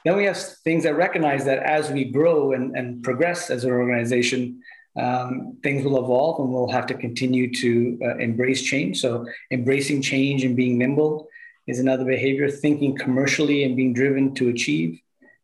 Then 0.04 0.16
we 0.16 0.25
have 0.25 0.37
things 0.38 0.85
that 0.85 0.97
recognize 0.97 1.45
that 1.47 1.62
as 1.62 1.90
we 1.90 2.04
grow 2.04 2.52
and, 2.52 2.76
and 2.76 3.02
progress 3.02 3.50
as 3.50 3.64
an 3.64 3.71
organization, 3.71 4.62
um, 4.97 5.59
things 5.62 5.85
will 5.85 6.02
evolve 6.02 6.40
and 6.40 6.52
we'll 6.52 6.69
have 6.69 6.87
to 6.87 6.95
continue 6.95 7.52
to 7.54 7.99
uh, 8.02 8.16
embrace 8.16 8.62
change. 8.62 9.00
So, 9.00 9.26
embracing 9.50 10.02
change 10.02 10.45
and 10.45 10.57
being 10.57 10.78
nimble 10.78 11.28
is 11.66 11.78
another 11.78 12.04
behavior. 12.04 12.50
Thinking 12.50 12.97
commercially 12.97 13.64
and 13.64 13.76
being 13.76 13.92
driven 13.92 14.35
to 14.35 14.49
achieve 14.49 15.00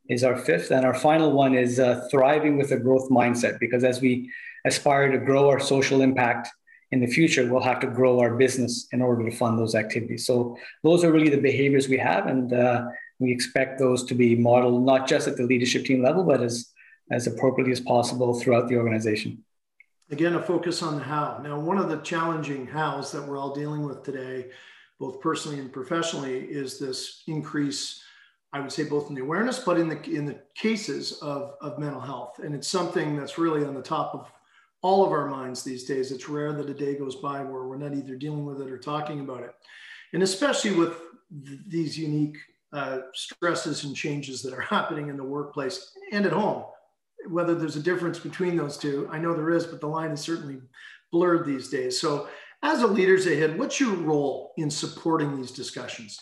is 0.08 0.24
our 0.24 0.36
fifth. 0.36 0.70
And 0.70 0.84
our 0.84 0.94
final 0.94 1.32
one 1.32 1.54
is 1.54 1.80
uh, 1.80 2.06
thriving 2.10 2.56
with 2.56 2.72
a 2.72 2.78
growth 2.78 3.10
mindset, 3.10 3.58
because 3.58 3.84
as 3.84 4.00
we 4.00 4.30
aspire 4.64 5.10
to 5.10 5.18
grow 5.18 5.48
our 5.48 5.60
social 5.60 6.00
impact 6.00 6.48
in 6.92 7.00
the 7.00 7.06
future, 7.06 7.50
we'll 7.50 7.62
have 7.62 7.80
to 7.80 7.86
grow 7.86 8.20
our 8.20 8.36
business 8.36 8.86
in 8.92 9.02
order 9.02 9.28
to 9.28 9.36
fund 9.36 9.58
those 9.58 9.74
activities. 9.74 10.26
So, 10.26 10.56
those 10.82 11.02
are 11.04 11.12
really 11.12 11.30
the 11.30 11.40
behaviors 11.40 11.88
we 11.88 11.98
have. 11.98 12.26
And 12.26 12.52
uh, 12.52 12.86
we 13.18 13.32
expect 13.32 13.78
those 13.78 14.04
to 14.04 14.14
be 14.14 14.36
modeled 14.36 14.84
not 14.84 15.08
just 15.08 15.26
at 15.26 15.36
the 15.36 15.44
leadership 15.44 15.84
team 15.84 16.02
level, 16.02 16.24
but 16.24 16.42
as 16.42 16.72
as 17.10 17.26
appropriately 17.26 17.72
as 17.72 17.80
possible 17.80 18.34
throughout 18.34 18.68
the 18.68 18.76
organization. 18.76 19.44
Again, 20.10 20.34
a 20.34 20.42
focus 20.42 20.82
on 20.82 20.96
the 20.96 21.02
how. 21.02 21.40
Now, 21.42 21.58
one 21.58 21.78
of 21.78 21.88
the 21.88 21.98
challenging 21.98 22.66
hows 22.66 23.12
that 23.12 23.26
we're 23.26 23.38
all 23.38 23.54
dealing 23.54 23.82
with 23.84 24.02
today, 24.02 24.46
both 24.98 25.20
personally 25.20 25.58
and 25.58 25.72
professionally, 25.72 26.38
is 26.38 26.78
this 26.78 27.22
increase. 27.26 28.02
I 28.56 28.60
would 28.60 28.72
say 28.72 28.84
both 28.84 29.10
in 29.10 29.14
the 29.14 29.20
awareness, 29.20 29.58
but 29.58 29.78
in 29.78 29.88
the 29.88 30.02
in 30.10 30.24
the 30.24 30.38
cases 30.54 31.18
of, 31.20 31.56
of 31.60 31.78
mental 31.78 32.00
health, 32.00 32.40
and 32.42 32.54
it's 32.54 32.68
something 32.68 33.14
that's 33.14 33.36
really 33.36 33.66
on 33.66 33.74
the 33.74 33.82
top 33.82 34.14
of 34.14 34.32
all 34.80 35.04
of 35.04 35.12
our 35.12 35.28
minds 35.28 35.62
these 35.62 35.84
days. 35.84 36.10
It's 36.10 36.26
rare 36.26 36.54
that 36.54 36.70
a 36.70 36.74
day 36.74 36.96
goes 36.96 37.16
by 37.16 37.42
where 37.42 37.64
we're 37.64 37.76
not 37.76 37.92
either 37.92 38.16
dealing 38.16 38.46
with 38.46 38.62
it 38.62 38.70
or 38.70 38.78
talking 38.78 39.20
about 39.20 39.42
it, 39.42 39.54
and 40.14 40.22
especially 40.22 40.70
with 40.72 40.94
th- 41.44 41.60
these 41.68 41.98
unique 41.98 42.38
uh, 42.72 43.00
stresses 43.12 43.84
and 43.84 43.94
changes 43.94 44.40
that 44.42 44.54
are 44.54 44.60
happening 44.76 45.10
in 45.10 45.18
the 45.18 45.24
workplace 45.24 45.92
and 46.12 46.24
at 46.24 46.32
home 46.32 46.64
whether 47.28 47.54
there's 47.54 47.76
a 47.76 47.82
difference 47.82 48.20
between 48.20 48.56
those 48.56 48.76
two. 48.76 49.08
I 49.10 49.18
know 49.18 49.34
there 49.34 49.50
is, 49.50 49.66
but 49.66 49.80
the 49.80 49.88
line 49.88 50.12
is 50.12 50.20
certainly 50.20 50.60
blurred 51.10 51.44
these 51.44 51.68
days. 51.68 52.00
So, 52.00 52.28
as 52.62 52.82
a 52.82 52.86
leader 52.86 53.18
Zahid, 53.18 53.58
what's 53.58 53.80
your 53.80 53.94
role 53.94 54.52
in 54.56 54.70
supporting 54.70 55.36
these 55.36 55.50
discussions? 55.50 56.18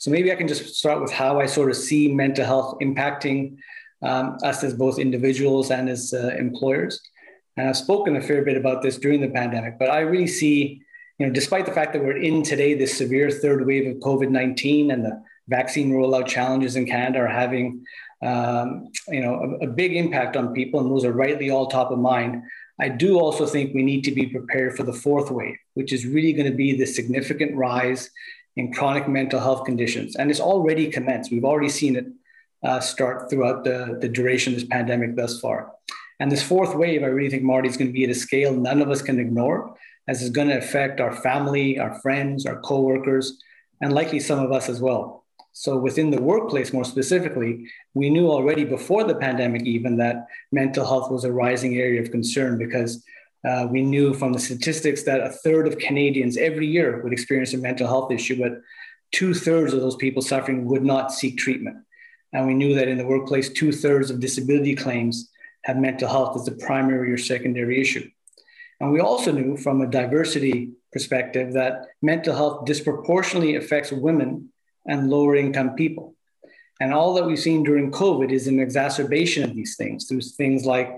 So, 0.00 0.10
maybe 0.10 0.32
I 0.32 0.34
can 0.34 0.48
just 0.48 0.74
start 0.74 1.00
with 1.00 1.12
how 1.12 1.40
I 1.40 1.46
sort 1.46 1.70
of 1.70 1.76
see 1.76 2.12
mental 2.12 2.44
health 2.44 2.78
impacting 2.80 3.58
um, 4.02 4.38
us 4.42 4.64
as 4.64 4.72
both 4.74 4.98
individuals 4.98 5.70
and 5.70 5.88
as 5.88 6.14
uh, 6.14 6.34
employers. 6.38 7.00
And 7.56 7.68
I've 7.68 7.76
spoken 7.76 8.16
a 8.16 8.22
fair 8.22 8.42
bit 8.42 8.56
about 8.56 8.80
this 8.82 8.96
during 8.96 9.20
the 9.20 9.28
pandemic, 9.28 9.78
but 9.78 9.90
I 9.90 10.00
really 10.00 10.26
see, 10.26 10.80
you 11.18 11.26
know, 11.26 11.32
despite 11.32 11.66
the 11.66 11.72
fact 11.72 11.92
that 11.92 12.02
we're 12.02 12.16
in 12.16 12.42
today 12.42 12.72
this 12.72 12.96
severe 12.96 13.30
third 13.30 13.66
wave 13.66 13.86
of 13.86 14.00
COVID 14.00 14.30
19 14.30 14.90
and 14.90 15.04
the 15.04 15.22
vaccine 15.48 15.92
rollout 15.92 16.26
challenges 16.26 16.76
in 16.76 16.86
Canada 16.86 17.18
are 17.18 17.26
having 17.26 17.84
um, 18.22 18.88
you 19.08 19.20
know, 19.20 19.58
a, 19.60 19.64
a, 19.64 19.66
big 19.66 19.96
impact 19.96 20.36
on 20.36 20.52
people, 20.52 20.80
and 20.80 20.90
those 20.90 21.04
are 21.04 21.12
rightly 21.12 21.50
all 21.50 21.66
top 21.66 21.90
of 21.90 21.98
mind. 21.98 22.42
I 22.78 22.88
do 22.88 23.18
also 23.18 23.46
think 23.46 23.74
we 23.74 23.82
need 23.82 24.04
to 24.04 24.12
be 24.12 24.26
prepared 24.26 24.76
for 24.76 24.82
the 24.82 24.92
fourth 24.92 25.30
wave, 25.30 25.56
which 25.74 25.92
is 25.92 26.06
really 26.06 26.32
going 26.32 26.50
to 26.50 26.56
be 26.56 26.76
the 26.76 26.86
significant 26.86 27.56
rise 27.56 28.10
in 28.56 28.72
chronic 28.72 29.08
mental 29.08 29.40
health 29.40 29.64
conditions, 29.64 30.16
and 30.16 30.30
it's 30.30 30.40
already 30.40 30.90
commenced. 30.90 31.30
We've 31.30 31.44
already 31.44 31.68
seen 31.68 31.96
it 31.96 32.06
uh, 32.64 32.80
start 32.80 33.30
throughout 33.30 33.64
the, 33.64 33.98
the 34.00 34.08
duration 34.08 34.52
of 34.52 34.60
this 34.60 34.68
pandemic 34.68 35.16
thus 35.16 35.40
far. 35.40 35.72
And 36.18 36.30
this 36.30 36.42
fourth 36.42 36.74
wave, 36.74 37.02
I 37.02 37.06
really 37.06 37.30
think 37.30 37.42
Marty 37.42 37.68
is 37.68 37.76
going 37.76 37.88
to 37.88 37.92
be 37.92 38.04
at 38.04 38.10
a 38.10 38.14
scale 38.14 38.52
none 38.52 38.82
of 38.82 38.90
us 38.90 39.00
can 39.00 39.18
ignore, 39.18 39.74
as 40.06 40.20
it's 40.20 40.30
going 40.30 40.48
to 40.48 40.58
affect 40.58 41.00
our 41.00 41.14
family, 41.14 41.78
our 41.78 41.98
friends, 42.00 42.44
our 42.44 42.60
coworkers, 42.60 43.38
and 43.80 43.94
likely 43.94 44.20
some 44.20 44.38
of 44.38 44.52
us 44.52 44.68
as 44.68 44.80
well. 44.80 45.24
So 45.52 45.78
within 45.78 46.10
the 46.10 46.20
workplace, 46.20 46.72
more 46.72 46.84
specifically, 46.84 47.66
we 47.94 48.10
knew 48.10 48.30
already 48.30 48.64
before 48.64 49.04
the 49.04 49.16
pandemic 49.16 49.64
even 49.64 49.96
that 49.96 50.26
mental 50.52 50.86
health 50.86 51.10
was 51.10 51.24
a 51.24 51.32
rising 51.32 51.76
area 51.76 52.00
of 52.00 52.10
concern 52.10 52.58
because 52.58 53.04
uh, 53.46 53.66
we 53.70 53.82
knew 53.82 54.12
from 54.12 54.32
the 54.32 54.38
statistics 54.38 55.04
that 55.04 55.22
a 55.22 55.30
third 55.30 55.66
of 55.66 55.78
Canadians 55.78 56.36
every 56.36 56.66
year 56.66 57.02
would 57.02 57.12
experience 57.12 57.54
a 57.54 57.58
mental 57.58 57.86
health 57.86 58.12
issue, 58.12 58.38
but 58.38 58.60
two 59.12 59.32
thirds 59.34 59.72
of 59.72 59.80
those 59.80 59.96
people 59.96 60.22
suffering 60.22 60.66
would 60.66 60.84
not 60.84 61.12
seek 61.12 61.38
treatment. 61.38 61.78
And 62.32 62.46
we 62.46 62.54
knew 62.54 62.74
that 62.74 62.88
in 62.88 62.98
the 62.98 63.06
workplace, 63.06 63.48
two 63.48 63.72
thirds 63.72 64.10
of 64.10 64.20
disability 64.20 64.76
claims 64.76 65.30
have 65.64 65.76
mental 65.76 66.08
health 66.08 66.36
as 66.36 66.44
the 66.44 66.52
primary 66.52 67.12
or 67.12 67.18
secondary 67.18 67.80
issue. 67.80 68.08
And 68.78 68.92
we 68.92 69.00
also 69.00 69.32
knew 69.32 69.56
from 69.56 69.80
a 69.80 69.90
diversity 69.90 70.72
perspective 70.92 71.52
that 71.54 71.86
mental 72.02 72.34
health 72.34 72.64
disproportionately 72.64 73.56
affects 73.56 73.92
women 73.92 74.50
and 74.86 75.10
lower 75.10 75.36
income 75.36 75.74
people. 75.74 76.14
And 76.80 76.94
all 76.94 77.14
that 77.14 77.26
we've 77.26 77.38
seen 77.38 77.62
during 77.62 77.90
COVID 77.90 78.30
is 78.32 78.46
an 78.46 78.58
exacerbation 78.58 79.44
of 79.44 79.54
these 79.54 79.76
things 79.76 80.06
through 80.06 80.22
things 80.22 80.64
like 80.64 80.90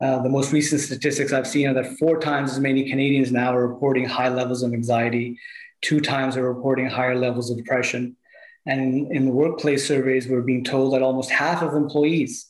uh, 0.00 0.22
the 0.22 0.28
most 0.28 0.52
recent 0.52 0.80
statistics 0.80 1.32
I've 1.32 1.46
seen 1.46 1.68
are 1.68 1.74
that 1.74 1.98
four 1.98 2.20
times 2.20 2.52
as 2.52 2.60
many 2.60 2.88
Canadians 2.88 3.32
now 3.32 3.54
are 3.54 3.66
reporting 3.66 4.04
high 4.04 4.28
levels 4.28 4.62
of 4.62 4.72
anxiety, 4.72 5.38
two 5.80 6.00
times 6.00 6.36
are 6.36 6.52
reporting 6.52 6.88
higher 6.88 7.16
levels 7.16 7.50
of 7.50 7.56
depression. 7.56 8.16
And 8.64 8.80
in, 8.80 9.16
in 9.16 9.24
the 9.26 9.32
workplace 9.32 9.86
surveys, 9.86 10.28
we're 10.28 10.42
being 10.42 10.62
told 10.62 10.94
that 10.94 11.02
almost 11.02 11.30
half 11.30 11.62
of 11.62 11.74
employees 11.74 12.48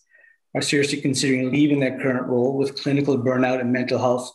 are 0.54 0.60
seriously 0.60 1.00
considering 1.00 1.50
leaving 1.50 1.80
their 1.80 1.98
current 1.98 2.26
role 2.26 2.56
with 2.56 2.80
clinical 2.80 3.16
burnout 3.18 3.60
and 3.60 3.72
mental 3.72 3.98
health 3.98 4.30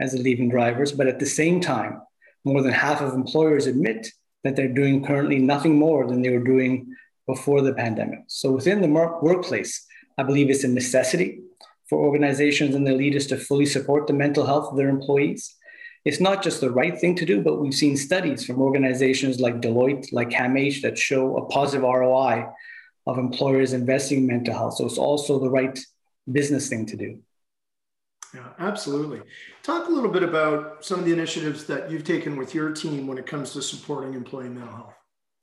as 0.00 0.12
the 0.12 0.18
leaving 0.18 0.48
drivers. 0.48 0.92
But 0.92 1.06
at 1.06 1.20
the 1.20 1.26
same 1.26 1.60
time, 1.60 2.02
more 2.44 2.62
than 2.62 2.72
half 2.72 3.00
of 3.00 3.14
employers 3.14 3.66
admit 3.66 4.08
that 4.42 4.56
they're 4.56 4.68
doing 4.68 5.04
currently 5.04 5.38
nothing 5.38 5.76
more 5.78 6.06
than 6.06 6.22
they 6.22 6.30
were 6.30 6.44
doing 6.44 6.94
before 7.26 7.62
the 7.62 7.74
pandemic. 7.74 8.20
So 8.28 8.52
within 8.52 8.80
the 8.80 8.88
workplace, 8.88 9.84
I 10.18 10.22
believe 10.22 10.50
it's 10.50 10.64
a 10.64 10.68
necessity 10.68 11.40
for 11.88 11.98
organizations 11.98 12.74
and 12.74 12.86
their 12.86 12.94
leaders 12.94 13.26
to 13.28 13.36
fully 13.36 13.66
support 13.66 14.06
the 14.06 14.12
mental 14.12 14.46
health 14.46 14.70
of 14.70 14.76
their 14.76 14.88
employees. 14.88 15.54
It's 16.04 16.20
not 16.20 16.42
just 16.42 16.60
the 16.60 16.70
right 16.70 16.96
thing 16.96 17.16
to 17.16 17.26
do, 17.26 17.42
but 17.42 17.60
we've 17.60 17.74
seen 17.74 17.96
studies 17.96 18.44
from 18.44 18.60
organizations 18.60 19.40
like 19.40 19.60
Deloitte, 19.60 20.12
like 20.12 20.30
CAMH, 20.30 20.82
that 20.82 20.96
show 20.96 21.36
a 21.36 21.46
positive 21.46 21.82
ROI 21.82 22.46
of 23.06 23.18
employers 23.18 23.72
investing 23.72 24.18
in 24.18 24.26
mental 24.26 24.54
health. 24.54 24.74
So 24.74 24.86
it's 24.86 24.98
also 24.98 25.38
the 25.38 25.50
right 25.50 25.78
business 26.30 26.68
thing 26.68 26.86
to 26.86 26.96
do. 26.96 27.18
Yeah, 28.34 28.48
absolutely. 28.58 29.22
Talk 29.62 29.88
a 29.88 29.90
little 29.90 30.10
bit 30.10 30.22
about 30.22 30.84
some 30.84 30.98
of 30.98 31.06
the 31.06 31.12
initiatives 31.12 31.64
that 31.64 31.90
you've 31.90 32.04
taken 32.04 32.36
with 32.36 32.54
your 32.54 32.70
team 32.72 33.06
when 33.06 33.18
it 33.18 33.26
comes 33.26 33.52
to 33.52 33.62
supporting 33.62 34.14
employee 34.14 34.48
mental 34.48 34.74
health. 34.74 34.94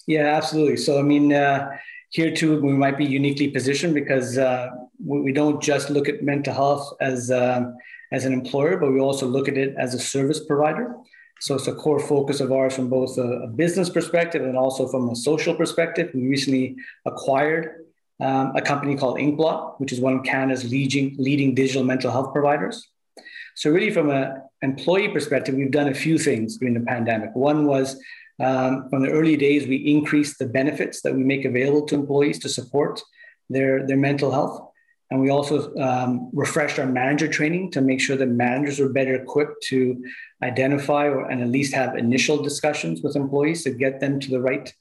Yeah, 0.05 0.35
absolutely. 0.35 0.77
So, 0.77 0.99
I 0.99 1.01
mean, 1.01 1.33
uh, 1.33 1.69
here 2.13 2.31
too, 2.31 2.61
we 2.61 2.73
might 2.73 2.97
be 2.97 3.05
uniquely 3.05 3.49
positioned 3.49 3.95
because 3.95 4.37
uh, 4.37 4.69
we 5.03 5.33
don't 5.33 5.61
just 5.61 5.89
look 5.89 6.07
at 6.07 6.21
mental 6.21 6.53
health 6.53 6.93
as 7.01 7.31
uh, 7.31 7.63
as 8.11 8.25
an 8.25 8.33
employer, 8.33 8.77
but 8.77 8.93
we 8.93 8.99
also 8.99 9.25
look 9.25 9.47
at 9.49 9.57
it 9.57 9.73
as 9.79 9.95
a 9.95 9.99
service 9.99 10.39
provider. 10.45 10.95
So 11.41 11.55
it's 11.55 11.67
a 11.67 11.73
core 11.73 11.99
focus 11.99 12.39
of 12.39 12.51
ours 12.51 12.75
from 12.75 12.87
both 12.87 13.17
a, 13.17 13.29
a 13.45 13.47
business 13.47 13.89
perspective 13.89 14.43
and 14.43 14.55
also 14.55 14.87
from 14.87 15.09
a 15.09 15.15
social 15.15 15.55
perspective. 15.55 16.11
We 16.13 16.27
recently 16.27 16.75
acquired 17.05 17.85
um, 18.19 18.55
a 18.55 18.61
company 18.61 18.95
called 18.95 19.17
Inkblot, 19.17 19.79
which 19.79 19.91
is 19.91 19.99
one 19.99 20.13
of 20.19 20.23
Canada's 20.23 20.69
leading, 20.69 21.15
leading 21.17 21.55
digital 21.55 21.83
mental 21.83 22.11
health 22.11 22.31
providers. 22.31 22.89
So, 23.55 23.71
really, 23.71 23.89
from 23.89 24.11
an 24.11 24.39
employee 24.61 25.09
perspective, 25.09 25.55
we've 25.55 25.71
done 25.71 25.87
a 25.87 25.95
few 25.95 26.19
things 26.19 26.57
during 26.57 26.75
the 26.75 26.85
pandemic. 26.85 27.35
One 27.35 27.65
was 27.65 27.99
um, 28.39 28.89
from 28.89 29.03
the 29.03 29.11
early 29.11 29.37
days, 29.37 29.67
we 29.67 29.77
increased 29.77 30.39
the 30.39 30.47
benefits 30.47 31.01
that 31.01 31.15
we 31.15 31.23
make 31.23 31.45
available 31.45 31.85
to 31.87 31.95
employees 31.95 32.39
to 32.39 32.49
support 32.49 33.01
their, 33.49 33.85
their 33.85 33.97
mental 33.97 34.31
health. 34.31 34.69
And 35.11 35.21
we 35.21 35.29
also 35.29 35.75
um, 35.75 36.31
refreshed 36.33 36.79
our 36.79 36.87
manager 36.87 37.27
training 37.27 37.69
to 37.71 37.81
make 37.81 38.01
sure 38.01 38.15
that 38.15 38.25
managers 38.27 38.79
are 38.79 38.89
better 38.89 39.13
equipped 39.13 39.61
to 39.65 40.03
identify 40.41 41.05
or, 41.05 41.29
and 41.29 41.41
at 41.41 41.49
least 41.49 41.75
have 41.75 41.95
initial 41.95 42.41
discussions 42.41 43.01
with 43.03 43.15
employees 43.15 43.63
to 43.63 43.71
get 43.71 43.99
them 43.99 44.19
to 44.19 44.31
the 44.31 44.41
right 44.41 44.73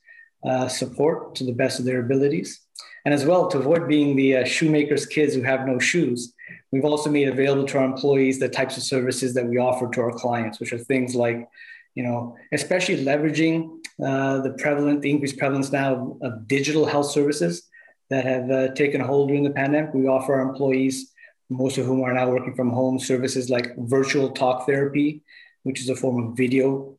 uh, 0.48 0.68
support 0.68 1.34
to 1.34 1.44
the 1.44 1.52
best 1.52 1.78
of 1.78 1.84
their 1.84 2.00
abilities. 2.00 2.60
And 3.04 3.12
as 3.12 3.26
well, 3.26 3.48
to 3.48 3.58
avoid 3.58 3.88
being 3.88 4.16
the 4.16 4.38
uh, 4.38 4.44
shoemaker's 4.44 5.06
kids 5.06 5.34
who 5.34 5.42
have 5.42 5.66
no 5.66 5.78
shoes, 5.78 6.32
we've 6.70 6.84
also 6.84 7.10
made 7.10 7.28
available 7.28 7.66
to 7.66 7.78
our 7.78 7.84
employees 7.84 8.38
the 8.38 8.48
types 8.48 8.76
of 8.76 8.84
services 8.84 9.34
that 9.34 9.46
we 9.46 9.58
offer 9.58 9.88
to 9.90 10.00
our 10.00 10.12
clients, 10.12 10.60
which 10.60 10.72
are 10.72 10.78
things 10.78 11.14
like, 11.14 11.46
you 11.94 12.02
know, 12.02 12.36
especially 12.52 13.04
leveraging 13.04 13.78
uh, 14.04 14.40
the 14.40 14.50
prevalent, 14.58 15.02
the 15.02 15.10
increased 15.10 15.38
prevalence 15.38 15.70
now 15.72 15.94
of, 15.94 16.22
of 16.22 16.48
digital 16.48 16.86
health 16.86 17.10
services 17.10 17.68
that 18.10 18.24
have 18.24 18.50
uh, 18.50 18.68
taken 18.74 19.00
hold 19.00 19.28
during 19.28 19.44
the 19.44 19.50
pandemic. 19.50 19.94
We 19.94 20.06
offer 20.06 20.34
our 20.34 20.42
employees, 20.42 21.12
most 21.50 21.78
of 21.78 21.86
whom 21.86 22.02
are 22.02 22.12
now 22.12 22.30
working 22.30 22.54
from 22.54 22.70
home, 22.70 22.98
services 22.98 23.50
like 23.50 23.76
virtual 23.76 24.30
talk 24.30 24.66
therapy, 24.66 25.22
which 25.62 25.80
is 25.80 25.88
a 25.88 25.96
form 25.96 26.22
of 26.24 26.36
video 26.36 26.98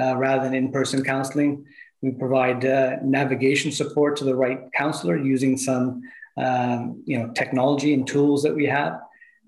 uh, 0.00 0.16
rather 0.16 0.44
than 0.44 0.54
in-person 0.54 1.04
counseling. 1.04 1.64
We 2.02 2.12
provide 2.12 2.64
uh, 2.64 2.96
navigation 3.02 3.72
support 3.72 4.16
to 4.18 4.24
the 4.24 4.34
right 4.34 4.60
counselor 4.72 5.16
using 5.16 5.56
some 5.56 6.02
um, 6.36 7.02
you 7.06 7.18
know, 7.18 7.32
technology 7.32 7.94
and 7.94 8.06
tools 8.06 8.42
that 8.42 8.54
we 8.54 8.66
have. 8.66 9.00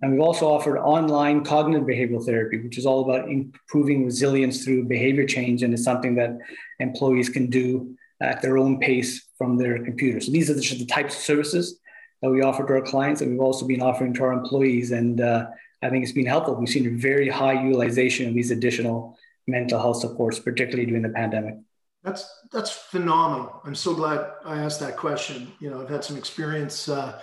And 0.03 0.13
we've 0.13 0.21
also 0.21 0.47
offered 0.47 0.79
online 0.79 1.43
cognitive 1.45 1.87
behavioral 1.87 2.25
therapy, 2.25 2.59
which 2.59 2.77
is 2.77 2.85
all 2.85 3.09
about 3.09 3.31
improving 3.31 4.05
resilience 4.05 4.65
through 4.65 4.85
behavior 4.85 5.27
change. 5.27 5.63
And 5.63 5.73
it's 5.73 5.85
something 5.85 6.15
that 6.17 6.37
employees 6.81 7.29
can 7.29 7.49
do 7.49 7.97
at 8.21 8.43
their 8.43 8.59
own 8.59 8.79
pace 8.79 9.27
from 9.39 9.57
their 9.57 9.83
computer. 9.85 10.21
So 10.21 10.33
these 10.33 10.51
are 10.51 10.55
the, 10.55 10.61
the 10.79 10.87
types 10.87 11.17
of 11.17 11.23
services 11.23 11.81
that 12.23 12.31
we 12.31 12.43
offer 12.43 12.67
to 12.67 12.73
our 12.75 12.83
clients 12.83 13.21
and 13.21 13.31
we've 13.31 13.41
also 13.41 13.67
been 13.67 13.83
offering 13.83 14.15
to 14.15 14.25
our 14.25 14.33
employees. 14.33 14.91
And 14.91 15.21
uh, 15.21 15.47
I 15.83 15.91
think 15.91 16.03
it's 16.03 16.13
been 16.13 16.27
helpful. 16.27 16.55
We've 16.55 16.69
seen 16.69 16.87
a 16.87 16.99
very 16.99 17.29
high 17.29 17.63
utilization 17.63 18.29
of 18.29 18.35
these 18.35 18.51
additional 18.51 19.19
mental 19.47 19.79
health 19.79 19.99
supports, 19.99 20.39
particularly 20.39 20.87
during 20.87 21.03
the 21.03 21.11
pandemic. 21.11 21.57
That's 22.03 22.45
that's 22.53 22.71
phenomenal. 22.71 23.61
I'm 23.65 23.75
so 23.75 23.93
glad 23.93 24.31
I 24.45 24.59
asked 24.59 24.79
that 24.81 24.97
question. 24.97 25.53
You 25.59 25.71
know, 25.71 25.83
I've 25.83 25.89
had 25.89 26.05
some 26.05 26.17
experience 26.17 26.89
uh, 26.89 27.21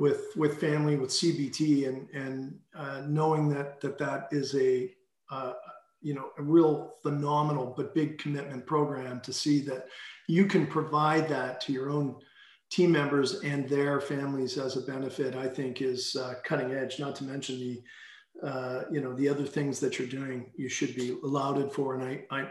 with 0.00 0.32
with 0.34 0.58
family 0.58 0.96
with 0.96 1.10
CBT, 1.10 1.86
and 1.86 2.08
and 2.10 2.58
uh, 2.74 3.02
knowing 3.06 3.50
that 3.50 3.80
that 3.82 3.98
that 3.98 4.28
is 4.32 4.56
a 4.56 4.90
uh, 5.30 5.52
you 6.00 6.14
know 6.14 6.30
a 6.38 6.42
real 6.42 6.94
phenomenal 7.02 7.74
but 7.76 7.94
big 7.94 8.18
commitment 8.18 8.66
program 8.66 9.20
to 9.20 9.32
see 9.32 9.60
that 9.60 9.86
you 10.26 10.46
can 10.46 10.66
provide 10.66 11.28
that 11.28 11.60
to 11.60 11.72
your 11.72 11.90
own 11.90 12.16
team 12.70 12.92
members 12.92 13.40
and 13.40 13.68
their 13.68 14.00
families 14.00 14.56
as 14.56 14.76
a 14.76 14.80
benefit. 14.80 15.36
I 15.36 15.46
think 15.46 15.82
is 15.82 16.16
uh, 16.16 16.34
cutting 16.44 16.72
edge. 16.72 16.98
Not 16.98 17.14
to 17.16 17.24
mention 17.24 17.58
the 17.60 18.48
uh, 18.48 18.84
you 18.90 19.02
know 19.02 19.12
the 19.12 19.28
other 19.28 19.44
things 19.44 19.80
that 19.80 19.98
you're 19.98 20.08
doing. 20.08 20.50
You 20.56 20.70
should 20.70 20.96
be 20.96 21.18
lauded 21.22 21.72
for, 21.72 21.94
and 21.94 22.02
I 22.02 22.24
I 22.30 22.48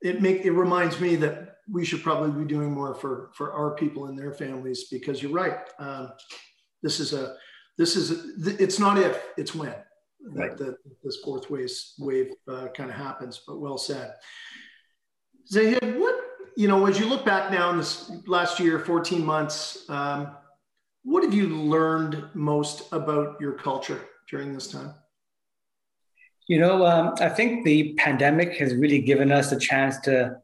it 0.00 0.22
make 0.22 0.44
it 0.44 0.52
reminds 0.52 1.00
me 1.00 1.16
that 1.16 1.56
we 1.68 1.84
should 1.84 2.04
probably 2.04 2.30
be 2.30 2.48
doing 2.48 2.70
more 2.70 2.94
for 2.94 3.30
for 3.34 3.52
our 3.52 3.74
people 3.74 4.06
and 4.06 4.16
their 4.16 4.32
families 4.32 4.84
because 4.84 5.20
you're 5.20 5.32
right. 5.32 5.58
Um, 5.80 6.12
this 6.82 7.00
is 7.00 7.12
a 7.12 7.36
this 7.76 7.96
is 7.96 8.10
a, 8.10 8.62
it's 8.62 8.78
not 8.78 8.98
if 8.98 9.22
it's 9.36 9.54
when 9.54 9.74
right. 10.22 10.56
that, 10.56 10.76
this 11.04 11.18
fourth 11.24 11.50
wave 11.50 11.70
wave 11.98 12.32
uh, 12.48 12.68
kind 12.68 12.90
of 12.90 12.96
happens. 12.96 13.40
But 13.46 13.60
well 13.60 13.78
said, 13.78 14.14
Zahid. 15.48 15.98
What 15.98 16.14
you 16.56 16.68
know 16.68 16.86
as 16.86 16.98
you 16.98 17.06
look 17.06 17.24
back 17.24 17.50
now 17.50 17.70
in 17.70 17.78
this 17.78 18.10
last 18.26 18.60
year, 18.60 18.78
14 18.78 19.24
months. 19.24 19.88
Um, 19.88 20.30
what 21.04 21.22
have 21.22 21.32
you 21.32 21.46
learned 21.46 22.22
most 22.34 22.92
about 22.92 23.40
your 23.40 23.52
culture 23.52 24.00
during 24.28 24.52
this 24.52 24.66
time? 24.66 24.92
You 26.48 26.58
know, 26.58 26.84
um, 26.84 27.14
I 27.20 27.28
think 27.30 27.64
the 27.64 27.94
pandemic 27.94 28.58
has 28.58 28.74
really 28.74 29.00
given 29.00 29.32
us 29.32 29.52
a 29.52 29.58
chance 29.58 29.98
to 30.00 30.36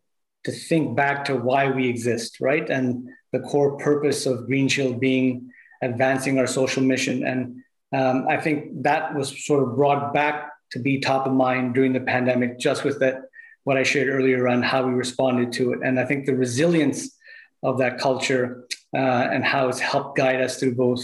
to 0.45 0.53
think 0.53 0.95
back 0.95 1.25
to 1.25 1.37
why 1.37 1.71
we 1.71 1.89
exist, 1.89 2.39
right? 2.41 2.69
And 2.69 3.09
the 3.33 3.41
core 3.41 3.79
purpose 3.79 4.27
of 4.27 4.47
Green 4.47 4.69
Shield 4.69 5.01
being 5.01 5.51
advancing 5.85 6.39
our 6.39 6.47
social 6.47 6.83
mission. 6.83 7.27
And 7.27 7.63
um, 7.93 8.27
I 8.29 8.39
think 8.39 8.83
that 8.83 9.15
was 9.15 9.45
sort 9.45 9.63
of 9.63 9.77
brought 9.77 10.13
back 10.13 10.51
to 10.73 10.79
be 10.79 10.99
top 10.99 11.27
of 11.27 11.33
mind 11.33 11.75
during 11.75 11.93
the 11.93 12.01
pandemic, 12.01 12.59
just 12.59 12.85
with 12.85 12.99
that 13.01 13.23
what 13.65 13.77
I 13.77 13.83
shared 13.83 14.09
earlier 14.09 14.49
on 14.49 14.63
how 14.63 14.87
we 14.87 14.93
responded 14.93 15.53
to 15.55 15.73
it. 15.73 15.81
And 15.85 15.99
I 15.99 16.05
think 16.05 16.27
the 16.27 16.37
resilience 16.37 17.17
of 17.63 17.79
that 17.79 17.99
culture 17.99 18.67
uh, 18.95 19.29
and 19.33 19.45
how 19.45 19.69
it's 19.69 19.81
helped 19.81 20.17
guide 20.17 20.41
us 20.41 20.59
through 20.59 20.75
both 20.75 21.03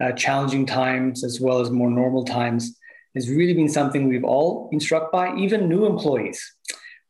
uh, 0.00 0.12
challenging 0.12 0.66
times 0.66 1.24
as 1.24 1.40
well 1.40 1.60
as 1.60 1.70
more 1.70 1.90
normal 1.90 2.24
times 2.24 2.78
has 3.14 3.30
really 3.30 3.54
been 3.54 3.68
something 3.68 4.08
we've 4.08 4.24
all 4.24 4.68
been 4.70 4.80
struck 4.80 5.12
by, 5.12 5.34
even 5.36 5.68
new 5.68 5.86
employees 5.86 6.40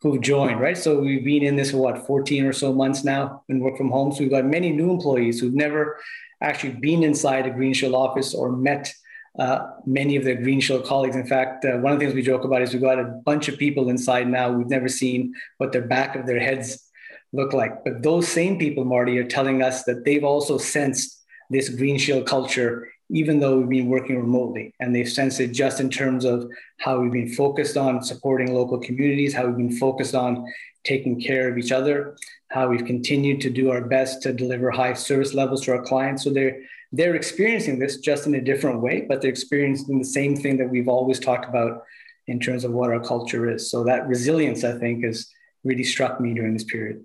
who've 0.03 0.21
joined, 0.21 0.61
right? 0.61 0.77
So 0.77 0.99
we've 0.99 1.25
been 1.25 1.45
in 1.45 1.55
this 1.55 1.71
for 1.71 1.77
what, 1.77 2.07
14 2.07 2.45
or 2.45 2.53
so 2.53 2.73
months 2.73 3.05
now 3.05 3.45
and 3.49 3.63
work 3.63 3.77
from 3.77 3.91
home. 3.91 4.11
So 4.11 4.21
we've 4.21 4.31
got 4.31 4.45
many 4.45 4.71
new 4.73 4.91
employees 4.91 5.39
who've 5.39 5.55
never 5.55 5.99
actually 6.41 6.73
been 6.73 7.05
inside 7.05 7.47
a 7.47 7.51
Green 7.51 7.73
Shield 7.73 7.95
office 7.95 8.35
or 8.35 8.51
met 8.51 8.93
uh, 9.39 9.69
many 9.87 10.17
of 10.17 10.25
their 10.25 10.35
Green 10.35 10.61
Shield 10.61 10.85
colleagues. 10.85 11.15
In 11.15 11.27
fact, 11.27 11.65
uh, 11.65 11.79
one 11.79 11.93
of 11.93 12.01
the 12.01 12.05
things 12.05 12.17
we 12.17 12.23
joke 12.23 12.45
about 12.45 12.63
is 12.63 12.73
we've 12.73 12.83
got 12.83 12.99
a 12.99 13.05
bunch 13.25 13.49
of 13.49 13.57
people 13.59 13.89
inside 13.89 14.29
now 14.29 14.51
we've 14.51 14.69
never 14.69 14.89
seen 14.89 15.35
what 15.59 15.71
their 15.73 15.87
back 15.87 16.17
of 16.17 16.27
their 16.27 16.41
heads 16.41 16.91
look 17.33 17.53
like. 17.53 17.85
But 17.85 18.03
those 18.03 18.27
same 18.27 18.59
people, 18.59 18.85
Marty, 18.85 19.17
are 19.19 19.25
telling 19.25 19.63
us 19.63 19.85
that 19.85 20.05
they've 20.05 20.25
also 20.25 20.59
sensed 20.59 21.23
this 21.49 21.69
Green 21.69 21.97
Shield 21.97 22.27
culture 22.27 22.89
even 23.13 23.39
though 23.39 23.59
we've 23.59 23.69
been 23.69 23.89
working 23.89 24.19
remotely. 24.19 24.75
And 24.81 24.95
they've 24.95 25.09
sensed 25.09 25.39
it 25.39 25.49
just 25.49 25.81
in 25.81 25.91
terms 25.91 26.25
of 26.25 26.51
how 26.79 26.99
we've 26.99 27.13
been 27.13 27.33
focused 27.33 27.77
on 27.77 28.03
supporting 28.03 28.55
local 28.55 28.79
communities, 28.79 29.35
how 29.35 29.47
we've 29.47 29.57
been 29.57 29.77
focused 29.77 30.15
on 30.15 30.47
taking 30.83 31.21
care 31.21 31.49
of 31.49 31.59
each 31.59 31.73
other, 31.73 32.17
how 32.51 32.69
we've 32.69 32.85
continued 32.85 33.41
to 33.43 33.51
do 33.51 33.71
our 33.71 33.83
best 33.83 34.23
to 34.23 34.33
deliver 34.33 34.71
high 34.71 34.95
service 34.95 35.35
levels 35.35 35.63
to 35.65 35.73
our 35.73 35.83
clients. 35.83 36.25
So 36.25 36.31
they're 36.31 36.63
they're 36.95 37.15
experiencing 37.15 37.79
this 37.79 37.99
just 37.99 38.27
in 38.27 38.35
a 38.35 38.41
different 38.41 38.81
way, 38.83 39.07
but 39.09 39.23
they're 39.23 39.31
experiencing 39.31 39.99
the 39.99 40.05
same 40.05 40.37
thing 40.37 40.59
that 40.59 40.69
we've 40.69 40.89
always 40.89 41.19
talked 41.19 41.49
about 41.49 41.85
in 42.27 42.39
terms 42.39 42.65
of 42.65 42.73
what 42.73 42.91
our 42.91 43.01
culture 43.01 43.51
is. 43.51 43.71
So 43.71 43.85
that 43.85 44.07
resilience, 44.07 44.63
I 44.63 44.79
think, 44.79 45.03
has 45.05 45.27
really 45.65 45.85
struck 45.85 46.21
me 46.21 46.35
during 46.35 46.53
this 46.53 46.65
period. 46.65 47.03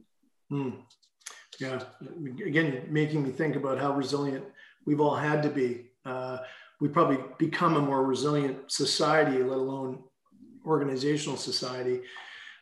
Hmm. 0.50 0.72
Yeah. 1.60 1.82
Again, 2.46 2.84
making 2.90 3.24
me 3.24 3.32
think 3.32 3.56
about 3.56 3.80
how 3.80 3.94
resilient 3.94 4.44
we've 4.86 5.02
all 5.02 5.16
had 5.16 5.42
to 5.44 5.50
be 5.50 5.86
uh, 6.08 6.40
we 6.80 6.88
probably 6.88 7.18
become 7.38 7.76
a 7.76 7.82
more 7.82 8.04
resilient 8.04 8.72
society, 8.72 9.44
let 9.44 9.58
alone 9.58 10.04
organizational 10.66 11.38
society. 11.38 12.02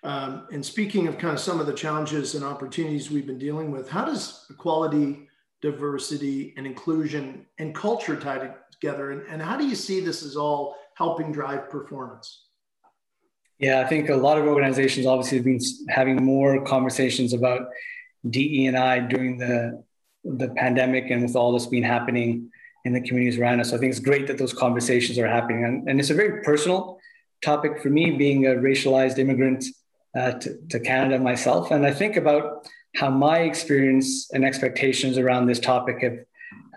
Um, 0.03 0.47
and 0.51 0.65
speaking 0.65 1.08
of 1.08 1.17
kind 1.17 1.34
of 1.34 1.39
some 1.39 1.60
of 1.60 1.65
the 1.65 1.73
challenges 1.73 2.36
and 2.36 2.43
opportunities 2.43 3.10
we've 3.10 3.25
been 3.25 3.39
dealing 3.39 3.71
with, 3.71 3.89
how 3.89 4.05
does 4.05 4.45
equality, 4.49 5.27
diversity, 5.62 6.53
and 6.58 6.65
inclusion 6.65 7.45
and 7.58 7.73
culture 7.73 8.15
tie 8.15 8.51
together? 8.71 9.12
And, 9.12 9.23
and 9.27 9.41
how 9.41 9.58
do 9.58 9.65
you 9.65 9.75
see 9.75 9.99
this 9.99 10.23
as 10.23 10.36
all 10.36 10.75
helping 10.93 11.31
drive 11.31 11.69
performance? 11.69 12.45
Yeah, 13.58 13.81
I 13.81 13.86
think 13.86 14.10
a 14.10 14.15
lot 14.15 14.38
of 14.38 14.45
organizations 14.45 15.05
obviously 15.05 15.38
have 15.38 15.45
been 15.45 15.60
having 15.89 16.23
more 16.23 16.63
conversations 16.63 17.34
about 17.34 17.67
DE 18.29 18.67
and 18.67 18.77
I 18.77 18.99
during 18.99 19.38
the 19.38 19.84
the 20.23 20.49
pandemic 20.49 21.12
and 21.12 21.21
with 21.21 21.36
all 21.36 21.51
that's 21.51 21.67
been 21.67 21.84
happening 21.84 22.49
in 22.85 22.93
the 22.93 23.01
communities 23.01 23.39
around 23.39 23.59
us. 23.59 23.71
So 23.71 23.75
I 23.75 23.79
think 23.79 23.89
it's 23.89 23.99
great 23.99 24.27
that 24.27 24.37
those 24.37 24.53
conversations 24.53 25.17
are 25.17 25.27
happening. 25.27 25.65
And, 25.65 25.89
and 25.89 25.99
it's 25.99 26.11
a 26.11 26.13
very 26.13 26.41
personal 26.43 26.99
topic 27.41 27.81
for 27.81 27.89
me, 27.89 28.11
being 28.11 28.45
a 28.45 28.51
racialized 28.51 29.17
immigrant 29.17 29.65
uh, 30.15 30.33
to, 30.33 30.57
to 30.69 30.79
Canada 30.79 31.19
myself. 31.19 31.71
And 31.71 31.85
I 31.85 31.91
think 31.91 32.15
about 32.15 32.67
how 32.95 33.09
my 33.09 33.39
experience 33.39 34.29
and 34.31 34.45
expectations 34.45 35.17
around 35.17 35.47
this 35.47 35.59
topic 35.59 36.01
have, 36.01 36.19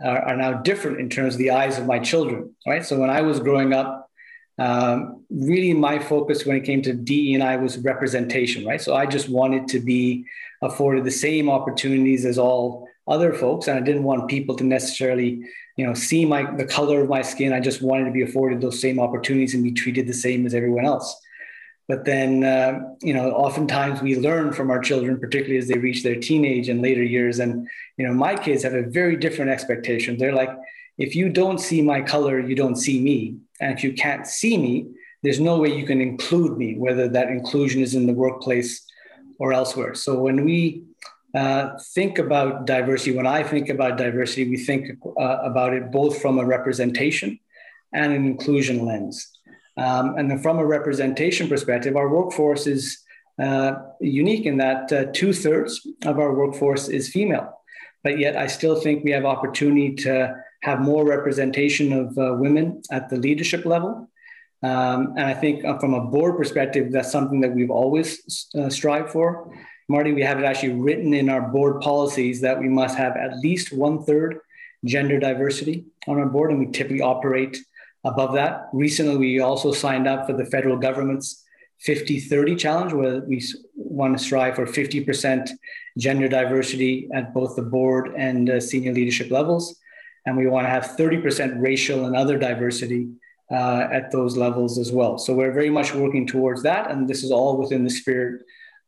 are, 0.03 0.23
are 0.31 0.37
now 0.37 0.55
different 0.55 0.99
in 0.99 1.09
terms 1.09 1.35
of 1.35 1.39
the 1.39 1.51
eyes 1.51 1.79
of 1.79 1.87
my 1.87 1.99
children, 1.99 2.55
right? 2.67 2.85
So 2.85 2.99
when 2.99 3.11
I 3.11 3.21
was 3.21 3.39
growing 3.39 3.73
up, 3.73 4.11
um, 4.59 5.25
really 5.31 5.73
my 5.73 6.01
focus 6.01 6.45
when 6.45 6.57
it 6.57 6.65
came 6.65 6.83
to 6.83 6.93
DE 6.93 7.35
and 7.35 7.45
I 7.45 7.57
was 7.57 7.79
representation, 7.79 8.67
right? 8.67 8.81
So 8.81 8.97
I 8.97 9.07
just 9.07 9.29
wanted 9.29 9.69
to 9.69 9.79
be 9.79 10.25
afforded 10.63 11.05
the 11.05 11.13
same 11.13 11.49
opportunities 11.49 12.25
as 12.25 12.39
all 12.39 12.88
other 13.09 13.33
folks, 13.33 13.69
and 13.69 13.79
I 13.79 13.81
didn't 13.81 14.05
want 14.05 14.29
people 14.29 14.55
to 14.57 14.65
necessarily 14.65 15.43
you 15.79 15.87
know, 15.87 15.95
see 15.95 16.25
my 16.25 16.43
the 16.57 16.67
color 16.67 17.01
of 17.01 17.09
my 17.09 17.23
skin. 17.23 17.53
I 17.53 17.61
just 17.61 17.81
wanted 17.81 18.07
to 18.07 18.11
be 18.11 18.23
afforded 18.23 18.61
those 18.61 18.81
same 18.81 18.99
opportunities 18.99 19.55
and 19.55 19.63
be 19.63 19.73
treated 19.73 20.09
the 20.09 20.13
same 20.13 20.45
as 20.45 20.53
everyone 20.53 20.85
else. 20.85 21.17
But 21.87 22.05
then, 22.05 22.43
uh, 22.43 22.81
you 23.01 23.15
know, 23.15 23.31
oftentimes 23.31 24.03
we 24.03 24.17
learn 24.17 24.53
from 24.53 24.71
our 24.71 24.81
children, 24.81 25.21
particularly 25.21 25.57
as 25.57 25.69
they 25.69 25.79
reach 25.79 26.03
their 26.03 26.17
teenage 26.17 26.69
and 26.69 26.83
later 26.83 27.05
years. 27.05 27.39
And 27.39 27.69
you 27.97 28.05
know, 28.05 28.13
my 28.13 28.35
kids 28.35 28.65
have 28.65 28.75
a 28.75 28.83
very 28.83 29.17
different 29.17 29.53
expectation. 29.53 30.19
They're 30.19 30.35
like, 30.35 30.51
if 30.99 31.15
you 31.15 31.29
don't 31.29 31.59
see 31.59 31.81
my 31.81 32.01
color, 32.03 32.41
you 32.41 32.57
don't 32.57 32.77
see 32.77 33.01
me, 33.01 33.37
and 33.61 33.73
if 33.73 33.85
you 33.85 33.93
can't 33.93 34.27
see 34.27 34.59
me, 34.59 34.89
there's 35.23 35.39
no 35.39 35.59
way 35.59 35.73
you 35.73 35.87
can 35.87 36.01
include 36.01 36.59
me, 36.59 36.77
whether 36.77 37.07
that 37.09 37.29
inclusion 37.29 37.83
is 37.83 37.95
in 37.95 38.07
the 38.09 38.13
workplace 38.13 38.85
or 39.39 39.53
elsewhere. 39.53 39.95
So 39.95 40.19
when 40.19 40.45
we 40.45 40.88
uh, 41.35 41.79
think 41.95 42.19
about 42.19 42.67
diversity, 42.67 43.15
when 43.15 43.27
I 43.27 43.43
think 43.43 43.69
about 43.69 43.99
diversity, 43.99 44.49
we 44.49 44.57
think 44.57 44.99
uh, 45.05 45.39
about 45.43 45.75
it 45.75 45.91
both 45.91 46.23
from 46.23 46.39
a 46.39 46.45
representation 46.45 47.39
and 47.93 48.13
an 48.13 48.25
inclusion 48.25 48.87
lens. 48.87 49.31
Um, 49.77 50.17
and 50.17 50.31
then 50.31 50.39
from 50.39 50.59
a 50.59 50.67
representation 50.67 51.49
perspective, 51.49 51.97
our 51.97 52.09
workforce 52.09 52.67
is 52.67 52.99
uh, 53.41 53.75
unique 54.01 54.47
in 54.47 54.57
that 54.59 54.93
uh, 54.93 55.05
two 55.13 55.33
thirds 55.33 55.87
of 56.05 56.19
our 56.19 56.35
workforce 56.35 56.89
is 56.89 57.09
female. 57.11 57.53
But 58.03 58.19
yet, 58.19 58.37
I 58.37 58.47
still 58.47 58.81
think 58.81 59.05
we 59.05 59.11
have 59.13 59.25
opportunity 59.25 59.95
to 59.97 60.35
have 60.63 60.81
more 60.81 61.05
representation 61.07 61.93
of 61.93 62.19
uh, 62.19 62.35
women 62.39 62.83
at 62.91 63.11
the 63.11 63.17
leadership 63.17 63.65
level. 63.65 64.11
Um, 64.63 65.15
and 65.17 65.27
I 65.27 65.35
think 65.35 65.63
from 65.79 65.95
a 65.95 66.01
board 66.01 66.37
perspective, 66.37 66.91
that's 66.91 67.13
something 67.13 67.41
that 67.43 67.53
we've 67.53 67.71
always 67.71 68.47
strived 68.71 69.11
for. 69.11 69.53
Marty, 69.89 70.13
we 70.13 70.23
have 70.23 70.39
it 70.39 70.45
actually 70.45 70.75
written 70.75 71.15
in 71.15 71.31
our 71.31 71.41
board 71.41 71.81
policies 71.81 72.43
that 72.43 72.59
we 72.59 72.69
must 72.69 72.97
have 72.99 73.17
at 73.17 73.39
least 73.39 73.73
one 73.73 74.05
third 74.05 74.41
gender 74.85 75.19
diversity 75.19 75.87
on 76.07 76.19
our 76.19 76.27
board, 76.27 76.51
and 76.51 76.61
we 76.61 76.71
typically 76.71 77.01
operate 77.01 77.57
above 78.05 78.35
that. 78.35 78.69
Recently, 78.73 79.17
we 79.17 79.41
also 79.41 79.73
signed 79.73 80.07
up 80.07 80.27
for 80.27 80.35
the 80.35 80.45
federal 80.45 80.77
government's 80.77 81.45
50 81.81 82.21
30 82.21 82.57
challenge, 82.57 82.93
where 82.93 83.21
we 83.21 83.43
want 83.75 84.17
to 84.17 84.23
strive 84.23 84.57
for 84.57 84.67
50% 84.67 85.51
gender 85.97 86.29
diversity 86.29 87.09
at 87.15 87.33
both 87.33 87.57
the 87.57 87.63
board 87.63 88.15
and 88.17 88.51
uh, 88.51 88.61
senior 88.61 88.93
leadership 88.93 89.31
levels. 89.31 89.79
And 90.27 90.37
we 90.37 90.49
want 90.49 90.67
to 90.67 90.71
have 90.71 90.97
30% 90.99 91.63
racial 91.63 92.05
and 92.05 92.15
other 92.15 92.37
diversity 92.39 93.09
uh, 93.51 93.89
at 93.91 94.11
those 94.11 94.37
levels 94.37 94.77
as 94.77 94.93
well. 94.93 95.17
So 95.17 95.35
we're 95.35 95.53
very 95.53 95.71
much 95.71 95.95
working 95.95 96.27
towards 96.27 96.63
that, 96.65 96.91
and 96.91 97.09
this 97.09 97.23
is 97.25 97.31
all 97.31 97.57
within 97.57 97.85
the 97.85 97.91
spirit 97.91 98.43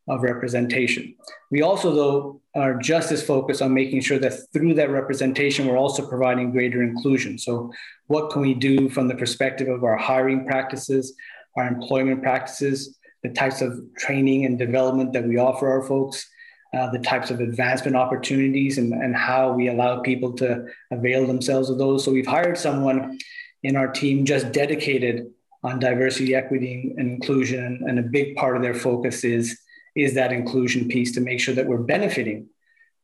of 0.07 0.23
representation. 0.23 1.15
We 1.51 1.61
also, 1.61 1.93
though, 1.93 2.41
are 2.55 2.75
just 2.75 3.11
as 3.11 3.23
focused 3.23 3.61
on 3.61 3.73
making 3.73 4.01
sure 4.01 4.19
that 4.19 4.33
through 4.51 4.73
that 4.75 4.89
representation, 4.89 5.67
we're 5.67 5.77
also 5.77 6.07
providing 6.07 6.51
greater 6.51 6.81
inclusion. 6.81 7.37
So, 7.37 7.71
what 8.07 8.31
can 8.31 8.41
we 8.41 8.53
do 8.53 8.89
from 8.89 9.07
the 9.07 9.15
perspective 9.15 9.67
of 9.67 9.83
our 9.83 9.97
hiring 9.97 10.45
practices, 10.45 11.15
our 11.55 11.67
employment 11.67 12.23
practices, 12.23 12.97
the 13.23 13.29
types 13.29 13.61
of 13.61 13.79
training 13.97 14.45
and 14.45 14.57
development 14.57 15.13
that 15.13 15.27
we 15.27 15.37
offer 15.37 15.69
our 15.69 15.83
folks, 15.83 16.27
uh, 16.73 16.89
the 16.89 16.99
types 16.99 17.29
of 17.29 17.39
advancement 17.39 17.95
opportunities, 17.95 18.77
and, 18.77 18.93
and 18.93 19.15
how 19.15 19.53
we 19.53 19.69
allow 19.69 20.01
people 20.01 20.33
to 20.33 20.65
avail 20.91 21.27
themselves 21.27 21.69
of 21.69 21.77
those. 21.77 22.03
So, 22.03 22.11
we've 22.11 22.27
hired 22.27 22.57
someone 22.57 23.19
in 23.63 23.75
our 23.75 23.87
team 23.87 24.25
just 24.25 24.51
dedicated 24.51 25.27
on 25.63 25.77
diversity, 25.77 26.33
equity, 26.33 26.93
and 26.97 27.11
inclusion, 27.11 27.83
and 27.87 27.99
a 27.99 28.03
big 28.03 28.35
part 28.35 28.55
of 28.55 28.63
their 28.63 28.73
focus 28.73 29.23
is 29.23 29.59
is 29.95 30.13
that 30.15 30.31
inclusion 30.31 30.87
piece 30.87 31.11
to 31.13 31.21
make 31.21 31.39
sure 31.39 31.55
that 31.55 31.67
we're 31.67 31.77
benefiting 31.77 32.47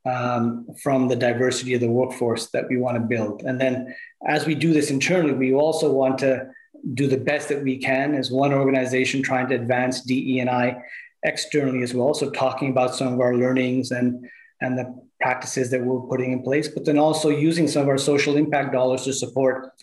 um, 0.06 0.68
from 0.82 1.08
the 1.08 1.16
diversity 1.16 1.74
of 1.74 1.82
the 1.82 1.90
workforce 1.90 2.48
that 2.48 2.70
we 2.70 2.78
want 2.78 2.96
to 2.96 3.02
build. 3.02 3.42
And 3.44 3.60
then 3.60 3.94
as 4.26 4.46
we 4.46 4.56
do 4.56 4.74
this 4.74 4.90
internally, 4.90 5.34
we 5.34 5.54
also 5.54 5.92
want 5.92 6.18
to 6.20 6.50
do 6.94 7.08
the 7.08 7.18
best 7.18 7.50
that 7.50 7.64
we 7.64 7.78
can 7.78 8.16
as 8.16 8.32
one 8.32 8.54
organization 8.54 9.22
trying 9.22 9.48
to 9.50 9.56
advance 9.56 10.02
DE&I 10.02 10.78
externally 11.24 11.84
as 11.84 11.94
well. 11.94 12.14
So 12.14 12.30
talking 12.30 12.70
about 12.70 12.96
some 12.96 13.14
of 13.14 13.20
our 13.20 13.36
learnings 13.36 13.92
and, 13.92 14.26
and 14.62 14.78
the 14.78 14.96
practices 15.20 15.72
that 15.72 15.84
we're 15.84 16.08
putting 16.08 16.32
in 16.32 16.44
place, 16.44 16.68
but 16.68 16.86
then 16.86 16.98
also 16.98 17.30
using 17.30 17.68
some 17.68 17.82
of 17.82 17.90
our 17.90 17.98
social 17.98 18.38
impact 18.38 18.72
dollars 18.72 19.04
to 19.04 19.14
support 19.14 19.74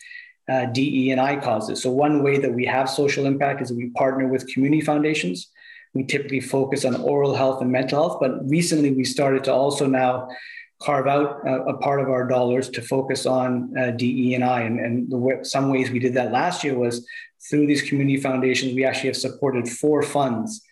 uh, 0.49 0.67
DE&I 0.67 1.37
causes. 1.37 1.83
So 1.83 1.91
one 1.91 2.23
way 2.23 2.39
that 2.39 2.53
we 2.53 2.65
have 2.67 2.89
social 2.89 3.27
impact 3.27 3.61
is 3.63 3.73
we 3.73 3.91
partner 3.91 4.29
with 4.29 4.47
community 4.47 4.83
foundations 4.83 5.51
we 5.95 6.05
typically 6.05 6.41
focus 6.41 6.85
on 6.85 6.97
oral 6.97 7.35
health 7.35 7.63
and 7.63 7.71
mental 7.71 8.03
health, 8.03 8.19
but 8.21 8.49
recently 8.49 8.91
we 8.91 9.05
started 9.05 9.45
to 9.45 9.53
also 9.53 9.87
now 9.87 10.29
carve 10.83 11.07
out 11.07 11.41
a, 11.47 11.63
a 11.63 11.79
part 11.79 12.01
of 12.01 12.09
our 12.09 12.27
dollars 12.27 12.69
to 12.69 12.83
focus 12.83 13.27
on 13.27 13.73
uh, 13.79 13.93
DE&I. 13.93 14.61
And, 14.63 14.81
and 14.81 15.11
the, 15.11 15.41
some 15.43 15.71
ways 15.71 15.91
we 15.91 16.01
did 16.01 16.15
that 16.15 16.33
last 16.33 16.65
year 16.65 16.77
was 16.77 17.07
through 17.49 17.67
these 17.67 17.83
community 17.83 18.21
foundations, 18.21 18.75
we 18.75 18.85
actually 18.85 19.09
have 19.09 19.17
supported 19.17 19.69
four 19.69 20.03
funds 20.03 20.63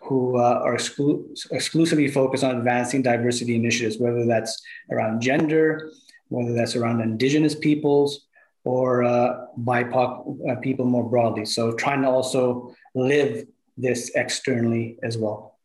who 0.00 0.38
uh, 0.38 0.60
are 0.62 0.76
exclu- 0.76 1.26
exclusively 1.50 2.08
focused 2.08 2.44
on 2.44 2.56
advancing 2.56 3.02
diversity 3.02 3.56
initiatives, 3.56 3.98
whether 3.98 4.26
that's 4.26 4.62
around 4.90 5.20
gender, 5.20 5.90
whether 6.28 6.52
that's 6.52 6.76
around 6.76 7.00
Indigenous 7.00 7.54
peoples, 7.54 8.26
or 8.64 9.04
uh, 9.04 9.46
BIPOC 9.60 10.50
uh, 10.50 10.56
people 10.60 10.84
more 10.86 11.08
broadly. 11.08 11.44
So 11.44 11.72
trying 11.72 12.02
to 12.02 12.08
also 12.08 12.74
live 12.94 13.46
this 13.76 14.10
externally 14.14 14.98
as 15.02 15.18
well. 15.18 15.58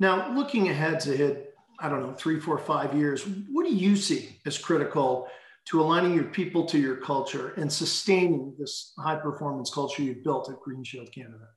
Now, 0.00 0.34
looking 0.34 0.68
ahead 0.68 1.02
Zahid, 1.02 1.44
I 1.78 1.88
don't 1.88 2.02
know, 2.02 2.14
three, 2.14 2.40
four, 2.40 2.58
five 2.58 2.94
years, 2.94 3.24
what 3.50 3.64
do 3.66 3.74
you 3.74 3.96
see 3.96 4.38
as 4.46 4.58
critical 4.58 5.28
to 5.66 5.80
aligning 5.80 6.14
your 6.14 6.24
people 6.24 6.66
to 6.66 6.78
your 6.78 6.96
culture 6.96 7.54
and 7.56 7.72
sustaining 7.72 8.54
this 8.58 8.92
high 8.98 9.16
performance 9.16 9.72
culture 9.72 10.02
you've 10.02 10.22
built 10.22 10.50
at 10.50 10.60
Green 10.60 10.84
Shield 10.84 11.10
Canada? 11.12 11.48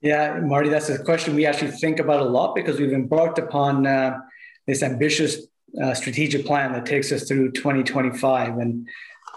Yeah, 0.00 0.40
Marty, 0.40 0.68
that's 0.68 0.88
a 0.88 1.02
question 1.02 1.34
we 1.34 1.46
actually 1.46 1.70
think 1.70 2.00
about 2.00 2.20
a 2.20 2.24
lot 2.24 2.54
because 2.54 2.78
we've 2.78 2.92
embarked 2.92 3.38
upon 3.38 3.86
uh, 3.86 4.18
this 4.66 4.82
ambitious 4.82 5.46
uh, 5.82 5.94
strategic 5.94 6.44
plan 6.44 6.72
that 6.72 6.86
takes 6.86 7.12
us 7.12 7.26
through 7.28 7.52
2025. 7.52 8.58
And 8.58 8.88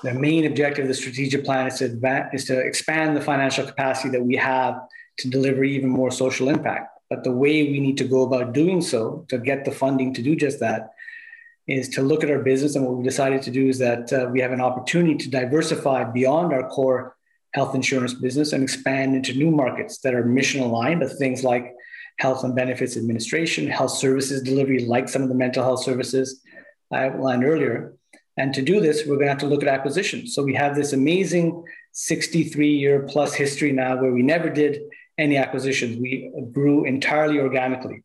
the 0.03 0.13
main 0.13 0.45
objective 0.45 0.83
of 0.83 0.87
the 0.87 0.95
strategic 0.95 1.45
plan 1.45 1.67
is 1.67 1.75
to, 1.79 1.85
advance, 1.85 2.29
is 2.33 2.45
to 2.45 2.59
expand 2.59 3.15
the 3.15 3.21
financial 3.21 3.65
capacity 3.65 4.09
that 4.09 4.23
we 4.23 4.35
have 4.35 4.75
to 5.19 5.29
deliver 5.29 5.63
even 5.63 5.89
more 5.89 6.11
social 6.11 6.49
impact. 6.49 6.89
But 7.09 7.23
the 7.23 7.31
way 7.31 7.63
we 7.63 7.79
need 7.79 7.97
to 7.99 8.03
go 8.03 8.23
about 8.23 8.53
doing 8.53 8.81
so 8.81 9.25
to 9.29 9.37
get 9.37 9.65
the 9.65 9.71
funding 9.71 10.13
to 10.15 10.21
do 10.21 10.35
just 10.35 10.59
that 10.59 10.93
is 11.67 11.89
to 11.89 12.01
look 12.01 12.23
at 12.23 12.31
our 12.31 12.39
business. 12.39 12.75
And 12.75 12.85
what 12.85 12.97
we 12.97 13.03
decided 13.03 13.41
to 13.43 13.51
do 13.51 13.67
is 13.67 13.79
that 13.79 14.11
uh, 14.11 14.29
we 14.31 14.41
have 14.41 14.51
an 14.51 14.61
opportunity 14.61 15.15
to 15.15 15.29
diversify 15.29 16.03
beyond 16.03 16.53
our 16.53 16.67
core 16.69 17.15
health 17.53 17.73
insurance 17.73 18.13
business 18.13 18.53
and 18.53 18.63
expand 18.63 19.15
into 19.15 19.33
new 19.33 19.49
markets 19.49 19.99
that 19.99 20.13
are 20.13 20.25
mission 20.25 20.61
aligned 20.61 20.99
with 20.99 21.17
things 21.17 21.43
like 21.43 21.73
health 22.19 22.43
and 22.43 22.55
benefits 22.55 22.97
administration, 22.97 23.67
health 23.67 23.91
services 23.91 24.41
delivery, 24.41 24.85
like 24.85 25.09
some 25.09 25.21
of 25.21 25.29
the 25.29 25.35
mental 25.35 25.63
health 25.63 25.83
services 25.83 26.41
I 26.91 27.05
outlined 27.05 27.43
earlier. 27.43 27.93
And 28.37 28.53
to 28.53 28.61
do 28.61 28.81
this, 28.81 29.05
we're 29.05 29.15
going 29.15 29.27
to 29.27 29.31
have 29.31 29.37
to 29.39 29.47
look 29.47 29.63
at 29.63 29.69
acquisitions. 29.69 30.35
So 30.35 30.43
we 30.43 30.53
have 30.55 30.75
this 30.75 30.93
amazing 30.93 31.63
63 31.93 32.69
year 32.69 33.05
plus 33.09 33.33
history 33.33 33.71
now 33.71 33.99
where 34.01 34.11
we 34.11 34.21
never 34.21 34.49
did 34.49 34.81
any 35.17 35.37
acquisitions. 35.37 35.97
We 35.97 36.31
grew 36.51 36.85
entirely 36.85 37.39
organically. 37.39 38.03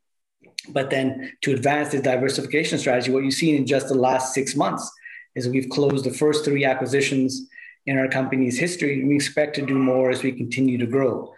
But 0.68 0.90
then 0.90 1.32
to 1.42 1.52
advance 1.52 1.90
this 1.90 2.02
diversification 2.02 2.78
strategy, 2.78 3.10
what 3.10 3.24
you've 3.24 3.34
seen 3.34 3.56
in 3.56 3.66
just 3.66 3.88
the 3.88 3.94
last 3.94 4.34
six 4.34 4.54
months 4.54 4.90
is 5.34 5.48
we've 5.48 5.68
closed 5.70 6.04
the 6.04 6.12
first 6.12 6.44
three 6.44 6.64
acquisitions 6.64 7.48
in 7.86 7.98
our 7.98 8.08
company's 8.08 8.58
history. 8.58 9.04
We 9.04 9.14
expect 9.14 9.56
to 9.56 9.62
do 9.66 9.74
more 9.74 10.10
as 10.10 10.22
we 10.22 10.32
continue 10.32 10.78
to 10.78 10.86
grow. 10.86 11.34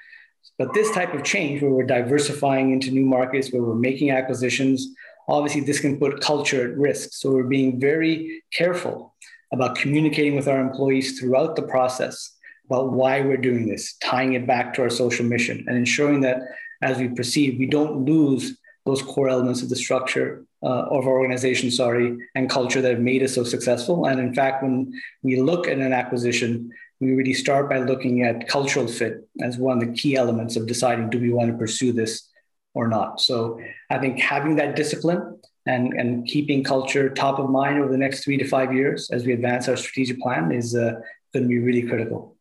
But 0.59 0.75
this 0.75 0.91
type 0.93 1.15
of 1.15 1.25
change, 1.25 1.63
where 1.63 1.71
we're 1.71 1.85
diversifying 1.85 2.73
into 2.73 2.91
new 2.91 3.07
markets, 3.07 3.53
where 3.53 3.63
we're 3.63 3.75
making 3.75 4.11
acquisitions, 4.11 4.89
obviously 5.29 5.63
this 5.63 5.81
can 5.81 5.99
put 5.99 6.21
culture 6.21 6.71
at 6.71 6.77
risk. 6.77 7.11
So 7.13 7.31
we're 7.31 7.45
being 7.45 7.81
very 7.81 8.43
careful 8.53 9.15
about 9.53 9.77
communicating 9.77 10.35
with 10.35 10.49
our 10.49 10.61
employees 10.61 11.19
throughout 11.19 11.57
the 11.57 11.63
process 11.63 12.32
about 12.73 12.93
why 12.93 13.21
we're 13.21 13.37
doing 13.37 13.69
this, 13.69 13.97
tying 13.99 14.33
it 14.33 14.47
back 14.47 14.73
to 14.73 14.83
our 14.83 14.89
social 14.89 15.27
mission, 15.27 15.65
and 15.69 15.77
ensuring 15.77 16.23
that 16.23 16.39
as 16.81 16.97
we 16.99 17.09
proceed, 17.09 17.59
we 17.59 17.67
don't 17.67 18.07
lose 18.07 18.57
those 18.87 19.03
core 19.03 19.29
elements 19.29 19.63
of 19.63 19.69
the 19.69 19.77
structure 19.77 20.45
uh, 20.63 20.85
of 20.97 21.07
our 21.07 21.19
organization, 21.21 21.71
sorry, 21.71 22.17
and 22.35 22.49
culture 22.49 22.81
that 22.81 22.93
have 22.93 23.01
made 23.01 23.23
us 23.23 23.35
so 23.35 23.45
successful. 23.45 24.07
And 24.07 24.19
in 24.19 24.35
fact, 24.35 24.63
when 24.63 24.93
we 25.23 25.41
look 25.41 25.69
at 25.69 25.79
an 25.79 25.93
acquisition, 25.93 26.71
we 26.99 27.13
really 27.13 27.35
start 27.35 27.69
by 27.69 27.79
looking 27.79 28.23
at 28.23 28.49
cultural 28.49 28.89
fit 28.89 29.29
as 29.43 29.59
one 29.59 29.83
of 29.83 29.87
the 29.87 29.93
key 29.93 30.17
elements 30.17 30.57
of 30.57 30.67
deciding 30.67 31.11
do 31.11 31.21
we 31.21 31.31
want 31.31 31.51
to 31.53 31.59
pursue 31.59 31.93
this 31.93 32.29
or 32.75 32.89
not. 32.89 33.21
So 33.21 33.61
I 33.91 33.99
think 33.99 34.19
having 34.19 34.57
that 34.57 34.77
discipline 34.77 35.39
and, 35.67 35.93
and 35.93 36.27
keeping 36.27 36.65
culture 36.65 37.11
top 37.11 37.39
of 37.39 37.51
mind 37.51 37.81
over 37.81 37.93
the 37.93 37.99
next 37.99 38.25
three 38.25 38.39
to 38.39 38.49
five 38.49 38.73
years 38.73 39.11
as 39.11 39.27
we 39.27 39.33
advance 39.33 39.69
our 39.69 39.77
strategic 39.77 40.21
plan 40.21 40.51
is 40.53 40.75
uh, 40.75 40.95
going 41.33 41.45
to 41.45 41.49
be 41.49 41.59
really 41.59 41.83
critical. 41.83 42.37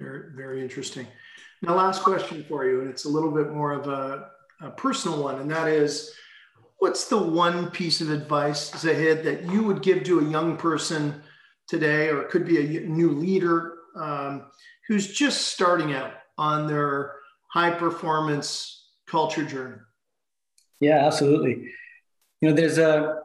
Very, 0.00 0.34
very 0.34 0.62
interesting. 0.62 1.06
Now, 1.60 1.74
last 1.74 2.02
question 2.02 2.44
for 2.48 2.64
you, 2.64 2.80
and 2.80 2.88
it's 2.88 3.04
a 3.04 3.08
little 3.08 3.30
bit 3.30 3.52
more 3.52 3.72
of 3.72 3.86
a, 3.86 4.30
a 4.62 4.70
personal 4.70 5.22
one, 5.22 5.38
and 5.40 5.50
that 5.50 5.68
is 5.68 6.14
what's 6.78 7.08
the 7.08 7.18
one 7.18 7.70
piece 7.70 8.00
of 8.00 8.10
advice, 8.10 8.70
Zahid, 8.72 9.22
that 9.24 9.52
you 9.52 9.62
would 9.62 9.82
give 9.82 10.02
to 10.04 10.20
a 10.20 10.24
young 10.24 10.56
person 10.56 11.22
today, 11.68 12.08
or 12.08 12.22
it 12.22 12.30
could 12.30 12.46
be 12.46 12.78
a 12.78 12.80
new 12.80 13.10
leader 13.10 13.74
um, 13.94 14.46
who's 14.88 15.12
just 15.12 15.48
starting 15.48 15.92
out 15.92 16.14
on 16.38 16.66
their 16.66 17.16
high 17.48 17.70
performance 17.70 18.88
culture 19.06 19.44
journey? 19.44 19.76
Yeah, 20.80 21.06
absolutely. 21.06 21.68
You 22.40 22.48
know, 22.48 22.54
there's 22.54 22.78
a, 22.78 23.18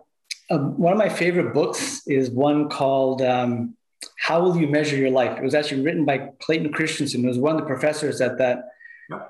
a 0.50 0.58
one 0.58 0.92
of 0.92 1.00
my 1.00 1.08
favorite 1.08 1.54
books 1.54 2.02
is 2.06 2.30
one 2.30 2.68
called 2.68 3.22
um, 3.22 3.78
how 4.18 4.42
will 4.42 4.58
you 4.58 4.68
measure 4.68 4.96
your 4.96 5.12
life? 5.12 5.38
It 5.38 5.44
was 5.44 5.56
actually 5.56 5.82
written 5.82 6.06
by 6.06 6.30
Clayton 6.40 6.72
Christensen, 6.72 7.22
who 7.22 7.28
was 7.28 7.38
one 7.38 7.56
of 7.56 7.62
the 7.62 7.68
professors 7.68 8.22
at 8.22 8.38
that 8.38 8.66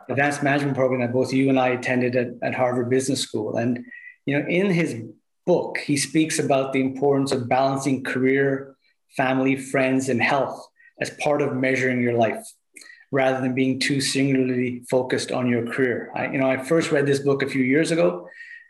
advanced 0.09 0.43
management 0.43 0.75
program 0.75 1.01
that 1.01 1.11
both 1.11 1.33
you 1.33 1.49
and 1.49 1.59
I 1.59 1.69
attended 1.69 2.15
at, 2.15 2.27
at 2.41 2.55
Harvard 2.55 2.89
Business 2.89 3.21
School. 3.21 3.57
And 3.57 3.85
you 4.25 4.39
know, 4.39 4.47
in 4.47 4.69
his 4.69 4.95
book, 5.45 5.77
he 5.79 5.97
speaks 5.97 6.39
about 6.39 6.73
the 6.73 6.81
importance 6.81 7.31
of 7.31 7.49
balancing 7.49 8.03
career, 8.03 8.75
family, 9.15 9.55
friends, 9.55 10.09
and 10.09 10.21
health 10.21 10.65
as 11.01 11.09
part 11.09 11.41
of 11.41 11.53
measuring 11.53 12.01
your 12.01 12.13
life, 12.13 12.43
rather 13.11 13.41
than 13.41 13.53
being 13.53 13.79
too 13.79 13.99
singularly 13.99 14.83
focused 14.89 15.31
on 15.31 15.49
your 15.49 15.65
career. 15.67 16.11
I, 16.15 16.27
you 16.27 16.37
know, 16.37 16.49
I 16.49 16.57
first 16.57 16.91
read 16.91 17.05
this 17.05 17.19
book 17.19 17.43
a 17.43 17.49
few 17.49 17.63
years 17.63 17.91
ago, 17.91 18.27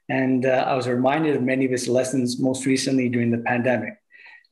and 0.10 0.46
uh, 0.46 0.66
I 0.68 0.76
was 0.76 0.88
reminded 0.88 1.36
of 1.36 1.44
many 1.44 1.66
of 1.66 1.72
his 1.72 1.88
lessons 1.88 2.40
most 2.40 2.66
recently 2.66 3.10
during 3.10 3.32
the 3.32 3.38
pandemic. 3.40 3.94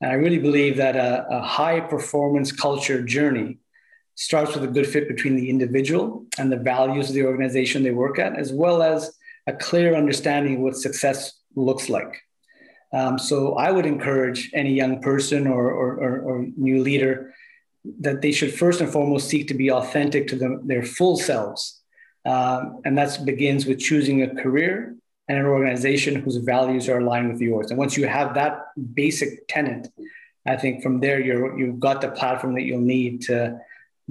And 0.03 0.11
I 0.11 0.15
really 0.15 0.37
believe 0.37 0.75
that 0.77 0.97
a, 0.97 1.25
a 1.29 1.41
high 1.41 1.79
performance 1.79 2.51
culture 2.51 3.01
journey 3.01 3.59
starts 4.15 4.53
with 4.53 4.65
a 4.65 4.67
good 4.67 4.85
fit 4.85 5.07
between 5.07 5.37
the 5.37 5.49
individual 5.49 6.25
and 6.37 6.51
the 6.51 6.57
values 6.57 7.07
of 7.07 7.15
the 7.15 7.25
organization 7.25 7.83
they 7.83 7.91
work 7.91 8.19
at, 8.19 8.37
as 8.37 8.51
well 8.51 8.83
as 8.83 9.17
a 9.47 9.53
clear 9.53 9.95
understanding 9.95 10.55
of 10.55 10.59
what 10.59 10.75
success 10.75 11.39
looks 11.55 11.87
like. 11.87 12.21
Um, 12.91 13.17
so 13.17 13.53
I 13.55 13.71
would 13.71 13.85
encourage 13.85 14.51
any 14.53 14.73
young 14.73 15.01
person 15.01 15.47
or, 15.47 15.71
or, 15.71 15.95
or, 15.95 16.19
or, 16.19 16.47
new 16.57 16.83
leader 16.83 17.33
that 18.01 18.21
they 18.21 18.33
should 18.33 18.53
first 18.53 18.81
and 18.81 18.91
foremost 18.91 19.29
seek 19.29 19.47
to 19.47 19.53
be 19.53 19.71
authentic 19.71 20.27
to 20.27 20.35
them, 20.35 20.67
their 20.67 20.83
full 20.83 21.15
selves. 21.15 21.81
Um, 22.25 22.81
and 22.83 22.97
that 22.97 23.25
begins 23.25 23.65
with 23.65 23.79
choosing 23.79 24.21
a 24.21 24.35
career 24.35 24.97
and 25.27 25.37
an 25.37 25.45
organization 25.45 26.15
whose 26.15 26.37
values 26.37 26.89
are 26.89 26.99
aligned 26.99 27.31
with 27.31 27.41
yours. 27.41 27.69
And 27.69 27.77
once 27.77 27.95
you 27.95 28.07
have 28.07 28.33
that 28.33 28.67
basic 28.93 29.47
tenant, 29.47 29.87
I 30.45 30.57
think 30.57 30.83
from 30.83 30.99
there 30.99 31.21
you're 31.21 31.57
you've 31.57 31.79
got 31.79 32.01
the 32.01 32.09
platform 32.09 32.55
that 32.55 32.63
you'll 32.63 32.81
need 32.81 33.21
to 33.23 33.59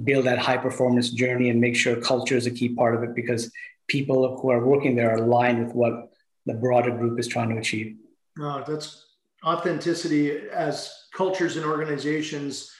build 0.03 0.25
that 0.25 0.39
high 0.39 0.57
performance 0.57 1.11
journey 1.11 1.49
and 1.49 1.61
make 1.61 1.75
sure 1.75 1.95
culture 2.01 2.35
is 2.35 2.47
a 2.47 2.51
key 2.51 2.69
part 2.69 2.95
of 2.95 3.03
it 3.03 3.13
because 3.13 3.51
people 3.87 4.39
who 4.41 4.49
are 4.49 4.65
working 4.65 4.95
there 4.95 5.11
are 5.11 5.17
aligned 5.17 5.63
with 5.63 5.75
what 5.75 6.13
the 6.47 6.53
broader 6.53 6.91
group 6.91 7.19
is 7.19 7.27
trying 7.27 7.49
to 7.49 7.57
achieve. 7.57 7.95
No, 8.37 8.63
that's 8.65 9.05
authenticity 9.45 10.47
as 10.49 10.91
cultures 11.13 11.57
and 11.57 11.65
organizations, 11.65 12.72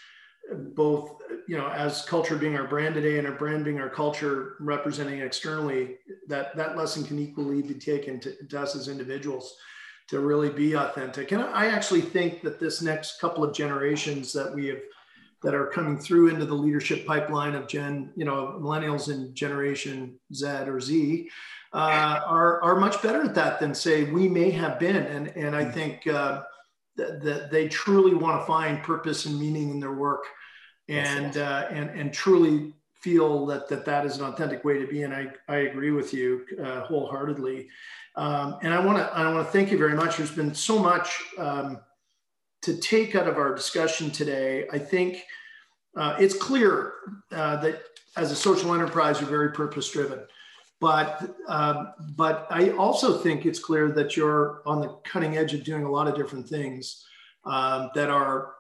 both, 0.52 1.22
you 1.48 1.58
know, 1.58 1.70
as 1.70 2.06
culture 2.06 2.36
being 2.36 2.56
our 2.56 2.68
brand 2.68 2.96
today 2.96 3.18
and 3.18 3.28
our 3.28 3.34
brand 3.34 3.66
being 3.66 3.80
our 3.80 3.90
culture 3.90 4.56
representing 4.60 5.22
externally, 5.22 5.98
that, 6.28 6.56
that 6.56 6.78
lesson 6.78 7.04
can 7.04 7.20
equally 7.20 7.62
be 7.62 7.74
taken 7.74 8.20
to, 8.20 8.46
to 8.48 8.62
us 8.62 8.76
as 8.76 8.88
individuals 8.88 9.56
to 10.10 10.20
really 10.20 10.50
be 10.50 10.74
authentic. 10.74 11.32
And 11.32 11.42
I 11.42 11.68
actually 11.68 12.02
think 12.02 12.42
that 12.42 12.60
this 12.60 12.82
next 12.82 13.20
couple 13.20 13.44
of 13.44 13.54
generations 13.54 14.34
that 14.34 14.54
we 14.54 14.68
have 14.68 14.80
that 15.44 15.54
are 15.54 15.68
coming 15.68 15.98
through 15.98 16.30
into 16.30 16.46
the 16.46 16.54
leadership 16.54 17.06
pipeline 17.06 17.54
of 17.54 17.68
Gen, 17.68 18.12
you 18.16 18.24
know, 18.24 18.58
millennials 18.62 19.10
and 19.10 19.36
Generation 19.36 20.18
Z 20.34 20.48
or 20.48 20.80
Z, 20.80 21.30
uh, 21.74 22.22
are 22.26 22.62
are 22.64 22.80
much 22.80 23.02
better 23.02 23.24
at 23.24 23.36
that 23.36 23.60
than 23.60 23.74
say 23.74 24.06
we 24.06 24.28
may 24.28 24.52
have 24.52 24.80
been. 24.80 24.96
And 24.96 25.28
and 25.36 25.56
I 25.56 25.70
think 25.70 26.08
uh, 26.08 26.44
that, 26.96 27.22
that 27.24 27.52
they 27.52 27.68
truly 27.68 28.14
want 28.14 28.42
to 28.42 28.46
find 28.46 28.84
purpose 28.84 29.26
and 29.26 29.40
meaning 29.40 29.70
in 29.70 29.80
their 29.80 29.94
work, 29.94 30.26
and 30.90 31.38
uh, 31.38 31.68
and 31.70 31.90
and 31.90 32.14
truly 32.14 32.74
feel 33.02 33.46
that 33.48 33.68
that 33.70 33.86
that 33.86 34.06
is 34.06 34.18
an 34.18 34.26
authentic 34.26 34.64
way 34.64 34.80
to 34.80 34.88
be. 34.88 35.04
And 35.04 35.14
I 35.14 35.28
I 35.48 35.58
agree 35.58 35.92
with 35.92 36.14
you 36.14 36.46
uh, 36.62 36.82
wholeheartedly. 36.82 37.68
Um, 38.16 38.58
and 38.62 38.74
I 38.74 38.86
want 38.86 38.98
to 38.98 39.04
I 39.06 39.32
want 39.32 39.46
to 39.46 39.52
thank 39.52 39.72
you 39.72 39.78
very 39.78 39.96
much. 39.96 40.18
There's 40.18 40.32
been 40.32 40.54
so 40.54 40.80
much. 40.80 41.22
Um, 41.38 41.80
to 42.64 42.78
take 42.78 43.14
out 43.14 43.28
of 43.28 43.38
our 43.38 43.54
discussion 43.54 44.10
today, 44.10 44.66
I 44.72 44.80
think 44.80 45.26
uh, 45.98 46.16
it's 46.18 46.34
clear 46.34 46.94
uh, 47.32 47.58
that 47.58 47.82
as 48.16 48.32
a 48.32 48.36
social 48.36 48.74
enterprise, 48.74 49.20
you're 49.20 49.30
very 49.30 49.52
purpose 49.52 49.92
driven. 49.92 50.20
But, 50.84 51.34
um, 51.48 51.94
but 52.18 52.46
I 52.50 52.72
also 52.72 53.18
think 53.18 53.46
it's 53.46 53.58
clear 53.58 53.90
that 53.94 54.18
you're 54.18 54.62
on 54.66 54.82
the 54.82 54.90
cutting 55.06 55.38
edge 55.38 55.54
of 55.54 55.64
doing 55.64 55.86
a 55.86 55.90
lot 55.90 56.10
of 56.10 56.16
different 56.16 56.46
things 56.46 57.06
um, 57.46 57.90
that 57.96 58.10
are 58.10 58.56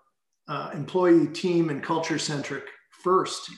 uh, 0.47 0.69
employee, 0.73 1.27
team, 1.27 1.69
and 1.69 1.83
culture 1.83 2.17
centric 2.17 2.63
first. 3.03 3.51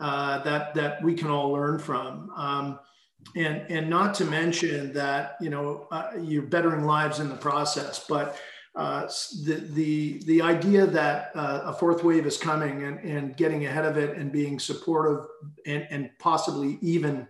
Uh, 0.00 0.42
that 0.44 0.74
that 0.74 1.02
we 1.02 1.12
can 1.12 1.28
all 1.28 1.50
learn 1.50 1.78
from. 1.78 2.30
Um, 2.34 2.78
and 3.36 3.70
and 3.70 3.90
not 3.90 4.14
to 4.14 4.24
mention 4.24 4.90
that 4.94 5.36
you 5.38 5.50
know 5.50 5.86
uh, 5.90 6.12
you're 6.18 6.44
bettering 6.44 6.84
lives 6.84 7.20
in 7.20 7.28
the 7.28 7.36
process 7.36 8.06
but 8.08 8.38
uh, 8.76 9.08
the, 9.44 9.54
the, 9.74 10.22
the 10.26 10.40
idea 10.40 10.86
that 10.86 11.32
uh, 11.34 11.62
a 11.64 11.72
fourth 11.72 12.04
wave 12.04 12.26
is 12.26 12.36
coming 12.36 12.84
and, 12.84 13.00
and 13.00 13.36
getting 13.36 13.66
ahead 13.66 13.84
of 13.84 13.96
it 13.96 14.16
and 14.16 14.30
being 14.30 14.56
supportive 14.60 15.26
and, 15.66 15.84
and 15.90 16.10
possibly 16.20 16.78
even 16.80 17.26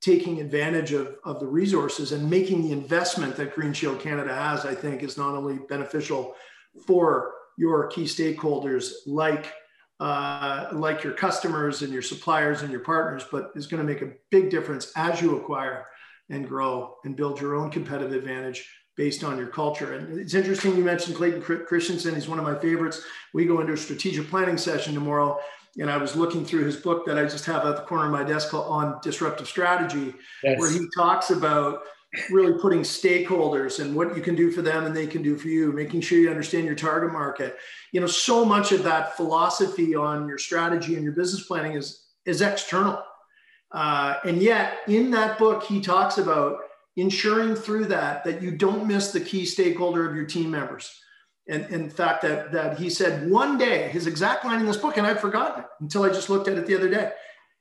taking 0.00 0.40
advantage 0.40 0.92
of, 0.92 1.16
of 1.24 1.40
the 1.40 1.46
resources 1.46 2.12
and 2.12 2.28
making 2.28 2.62
the 2.62 2.72
investment 2.72 3.36
that 3.36 3.54
Green 3.54 3.72
Shield 3.72 4.00
Canada 4.00 4.34
has, 4.34 4.64
I 4.64 4.74
think 4.74 5.02
is 5.02 5.18
not 5.18 5.34
only 5.34 5.58
beneficial 5.68 6.34
for 6.86 7.34
your 7.58 7.88
key 7.88 8.04
stakeholders 8.04 8.92
like 9.06 9.52
uh, 10.00 10.70
like 10.72 11.04
your 11.04 11.12
customers 11.12 11.82
and 11.82 11.92
your 11.92 12.00
suppliers 12.00 12.62
and 12.62 12.70
your 12.70 12.80
partners, 12.80 13.22
but 13.30 13.50
is 13.54 13.66
going 13.66 13.86
to 13.86 13.92
make 13.92 14.00
a 14.00 14.12
big 14.30 14.48
difference 14.48 14.92
as 14.96 15.20
you 15.20 15.36
acquire 15.36 15.86
and 16.30 16.48
grow 16.48 16.96
and 17.04 17.16
build 17.16 17.38
your 17.38 17.54
own 17.54 17.70
competitive 17.70 18.14
advantage 18.14 18.66
based 18.96 19.22
on 19.22 19.36
your 19.36 19.48
culture. 19.48 19.94
And 19.94 20.18
it's 20.18 20.32
interesting 20.32 20.74
you 20.74 20.84
mentioned 20.84 21.16
Clayton 21.16 21.42
Christensen. 21.42 22.14
He's 22.14 22.28
one 22.28 22.38
of 22.38 22.46
my 22.46 22.58
favorites. 22.58 23.02
We 23.34 23.44
go 23.44 23.60
into 23.60 23.74
a 23.74 23.76
strategic 23.76 24.28
planning 24.30 24.56
session 24.56 24.94
tomorrow, 24.94 25.38
and 25.78 25.90
I 25.90 25.96
was 25.96 26.16
looking 26.16 26.44
through 26.44 26.64
his 26.64 26.76
book 26.76 27.06
that 27.06 27.18
I 27.18 27.22
just 27.22 27.44
have 27.46 27.64
at 27.64 27.76
the 27.76 27.82
corner 27.82 28.06
of 28.06 28.12
my 28.12 28.24
desk 28.24 28.52
on 28.52 28.98
disruptive 29.02 29.46
strategy, 29.46 30.14
yes. 30.42 30.58
where 30.58 30.70
he 30.70 30.86
talks 30.96 31.30
about 31.30 31.82
really 32.30 32.58
putting 32.60 32.80
stakeholders 32.80 33.78
and 33.78 33.94
what 33.94 34.16
you 34.16 34.22
can 34.22 34.34
do 34.34 34.50
for 34.50 34.62
them 34.62 34.84
and 34.84 34.96
they 34.96 35.06
can 35.06 35.22
do 35.22 35.36
for 35.36 35.48
you, 35.48 35.72
making 35.72 36.00
sure 36.00 36.18
you 36.18 36.28
understand 36.28 36.66
your 36.66 36.74
target 36.74 37.12
market. 37.12 37.56
You 37.92 38.00
know, 38.00 38.08
so 38.08 38.44
much 38.44 38.72
of 38.72 38.82
that 38.82 39.16
philosophy 39.16 39.94
on 39.94 40.26
your 40.26 40.38
strategy 40.38 40.96
and 40.96 41.04
your 41.04 41.12
business 41.12 41.44
planning 41.46 41.76
is 41.76 42.06
is 42.26 42.42
external. 42.42 43.02
Uh, 43.72 44.16
and 44.24 44.42
yet, 44.42 44.78
in 44.88 45.10
that 45.12 45.38
book, 45.38 45.62
he 45.62 45.80
talks 45.80 46.18
about 46.18 46.58
ensuring 46.96 47.54
through 47.54 47.86
that 47.86 48.24
that 48.24 48.42
you 48.42 48.50
don't 48.50 48.86
miss 48.86 49.12
the 49.12 49.20
key 49.20 49.44
stakeholder 49.44 50.08
of 50.08 50.16
your 50.16 50.26
team 50.26 50.50
members. 50.50 50.92
And 51.50 51.66
in 51.70 51.90
fact, 51.90 52.22
that, 52.22 52.52
that 52.52 52.78
he 52.78 52.88
said 52.88 53.28
one 53.28 53.58
day, 53.58 53.88
his 53.88 54.06
exact 54.06 54.44
line 54.44 54.60
in 54.60 54.66
this 54.66 54.76
book, 54.76 54.96
and 54.96 55.06
I'd 55.06 55.20
forgotten 55.20 55.64
it 55.64 55.70
until 55.80 56.04
I 56.04 56.08
just 56.08 56.30
looked 56.30 56.46
at 56.46 56.56
it 56.56 56.66
the 56.66 56.76
other 56.76 56.88
day. 56.88 57.10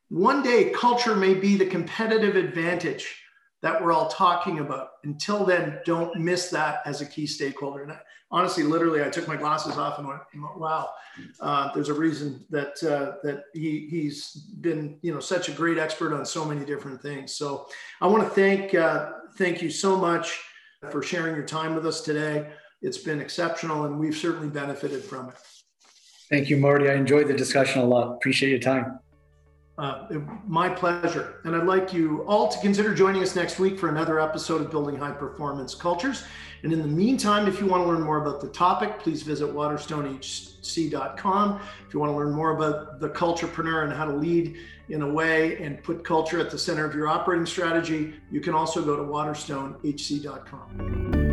One 0.09 0.43
day, 0.43 0.69
culture 0.69 1.15
may 1.15 1.33
be 1.33 1.57
the 1.57 1.65
competitive 1.65 2.35
advantage 2.35 3.15
that 3.61 3.83
we're 3.83 3.91
all 3.91 4.07
talking 4.07 4.59
about. 4.59 4.89
Until 5.03 5.43
then, 5.43 5.79
don't 5.85 6.19
miss 6.19 6.49
that 6.51 6.81
as 6.85 7.01
a 7.01 7.05
key 7.05 7.25
stakeholder. 7.25 7.81
And 7.81 7.91
I, 7.91 7.99
honestly, 8.31 8.63
literally, 8.63 9.03
I 9.03 9.09
took 9.09 9.27
my 9.27 9.35
glasses 9.35 9.75
off 9.75 9.97
and 9.97 10.07
went, 10.07 10.21
"Wow, 10.55 10.91
uh, 11.39 11.73
there's 11.73 11.89
a 11.89 11.93
reason 11.93 12.45
that 12.51 12.81
uh, 12.83 13.17
that 13.23 13.45
he 13.53 13.87
he's 13.89 14.33
been 14.61 14.99
you 15.01 15.13
know 15.13 15.19
such 15.19 15.49
a 15.49 15.51
great 15.51 15.77
expert 15.77 16.13
on 16.13 16.25
so 16.25 16.45
many 16.45 16.63
different 16.63 17.01
things." 17.01 17.35
So 17.35 17.67
I 18.01 18.07
want 18.07 18.23
to 18.23 18.29
thank 18.29 18.73
uh, 18.75 19.11
thank 19.37 19.61
you 19.61 19.69
so 19.69 19.95
much 19.95 20.39
for 20.91 21.03
sharing 21.03 21.35
your 21.35 21.45
time 21.45 21.75
with 21.75 21.85
us 21.85 22.01
today. 22.01 22.47
It's 22.81 22.97
been 22.97 23.19
exceptional, 23.19 23.85
and 23.85 23.99
we've 23.99 24.15
certainly 24.15 24.49
benefited 24.49 25.03
from 25.03 25.29
it. 25.29 25.35
Thank 26.29 26.49
you, 26.49 26.57
Marty. 26.57 26.89
I 26.89 26.93
enjoyed 26.93 27.27
the 27.27 27.33
discussion 27.33 27.81
a 27.81 27.85
lot. 27.85 28.15
Appreciate 28.15 28.49
your 28.49 28.59
time. 28.59 28.99
Uh, 29.79 30.07
my 30.45 30.67
pleasure. 30.67 31.39
And 31.45 31.55
I'd 31.55 31.65
like 31.65 31.93
you 31.93 32.23
all 32.23 32.49
to 32.49 32.59
consider 32.59 32.93
joining 32.93 33.23
us 33.23 33.33
next 33.33 33.59
week 33.59 33.79
for 33.79 33.87
another 33.87 34.19
episode 34.19 34.59
of 34.61 34.69
Building 34.69 34.97
High 34.97 35.13
Performance 35.13 35.73
Cultures. 35.73 36.25
And 36.63 36.73
in 36.73 36.81
the 36.81 36.87
meantime, 36.87 37.47
if 37.47 37.61
you 37.61 37.65
want 37.65 37.85
to 37.85 37.87
learn 37.87 38.01
more 38.01 38.21
about 38.21 38.41
the 38.41 38.49
topic, 38.49 38.99
please 38.99 39.23
visit 39.23 39.47
waterstonehc.com. 39.47 41.61
If 41.87 41.93
you 41.93 41.99
want 42.01 42.11
to 42.11 42.17
learn 42.17 42.33
more 42.33 42.51
about 42.51 42.99
the 42.99 43.07
culturepreneur 43.07 43.85
and 43.85 43.93
how 43.93 44.03
to 44.03 44.13
lead 44.13 44.57
in 44.89 45.01
a 45.01 45.09
way 45.09 45.63
and 45.63 45.81
put 45.81 46.03
culture 46.03 46.41
at 46.41 46.51
the 46.51 46.59
center 46.59 46.83
of 46.83 46.93
your 46.93 47.07
operating 47.07 47.45
strategy, 47.45 48.15
you 48.29 48.41
can 48.41 48.53
also 48.53 48.83
go 48.83 48.97
to 48.97 49.03
waterstonehc.com. 49.03 51.28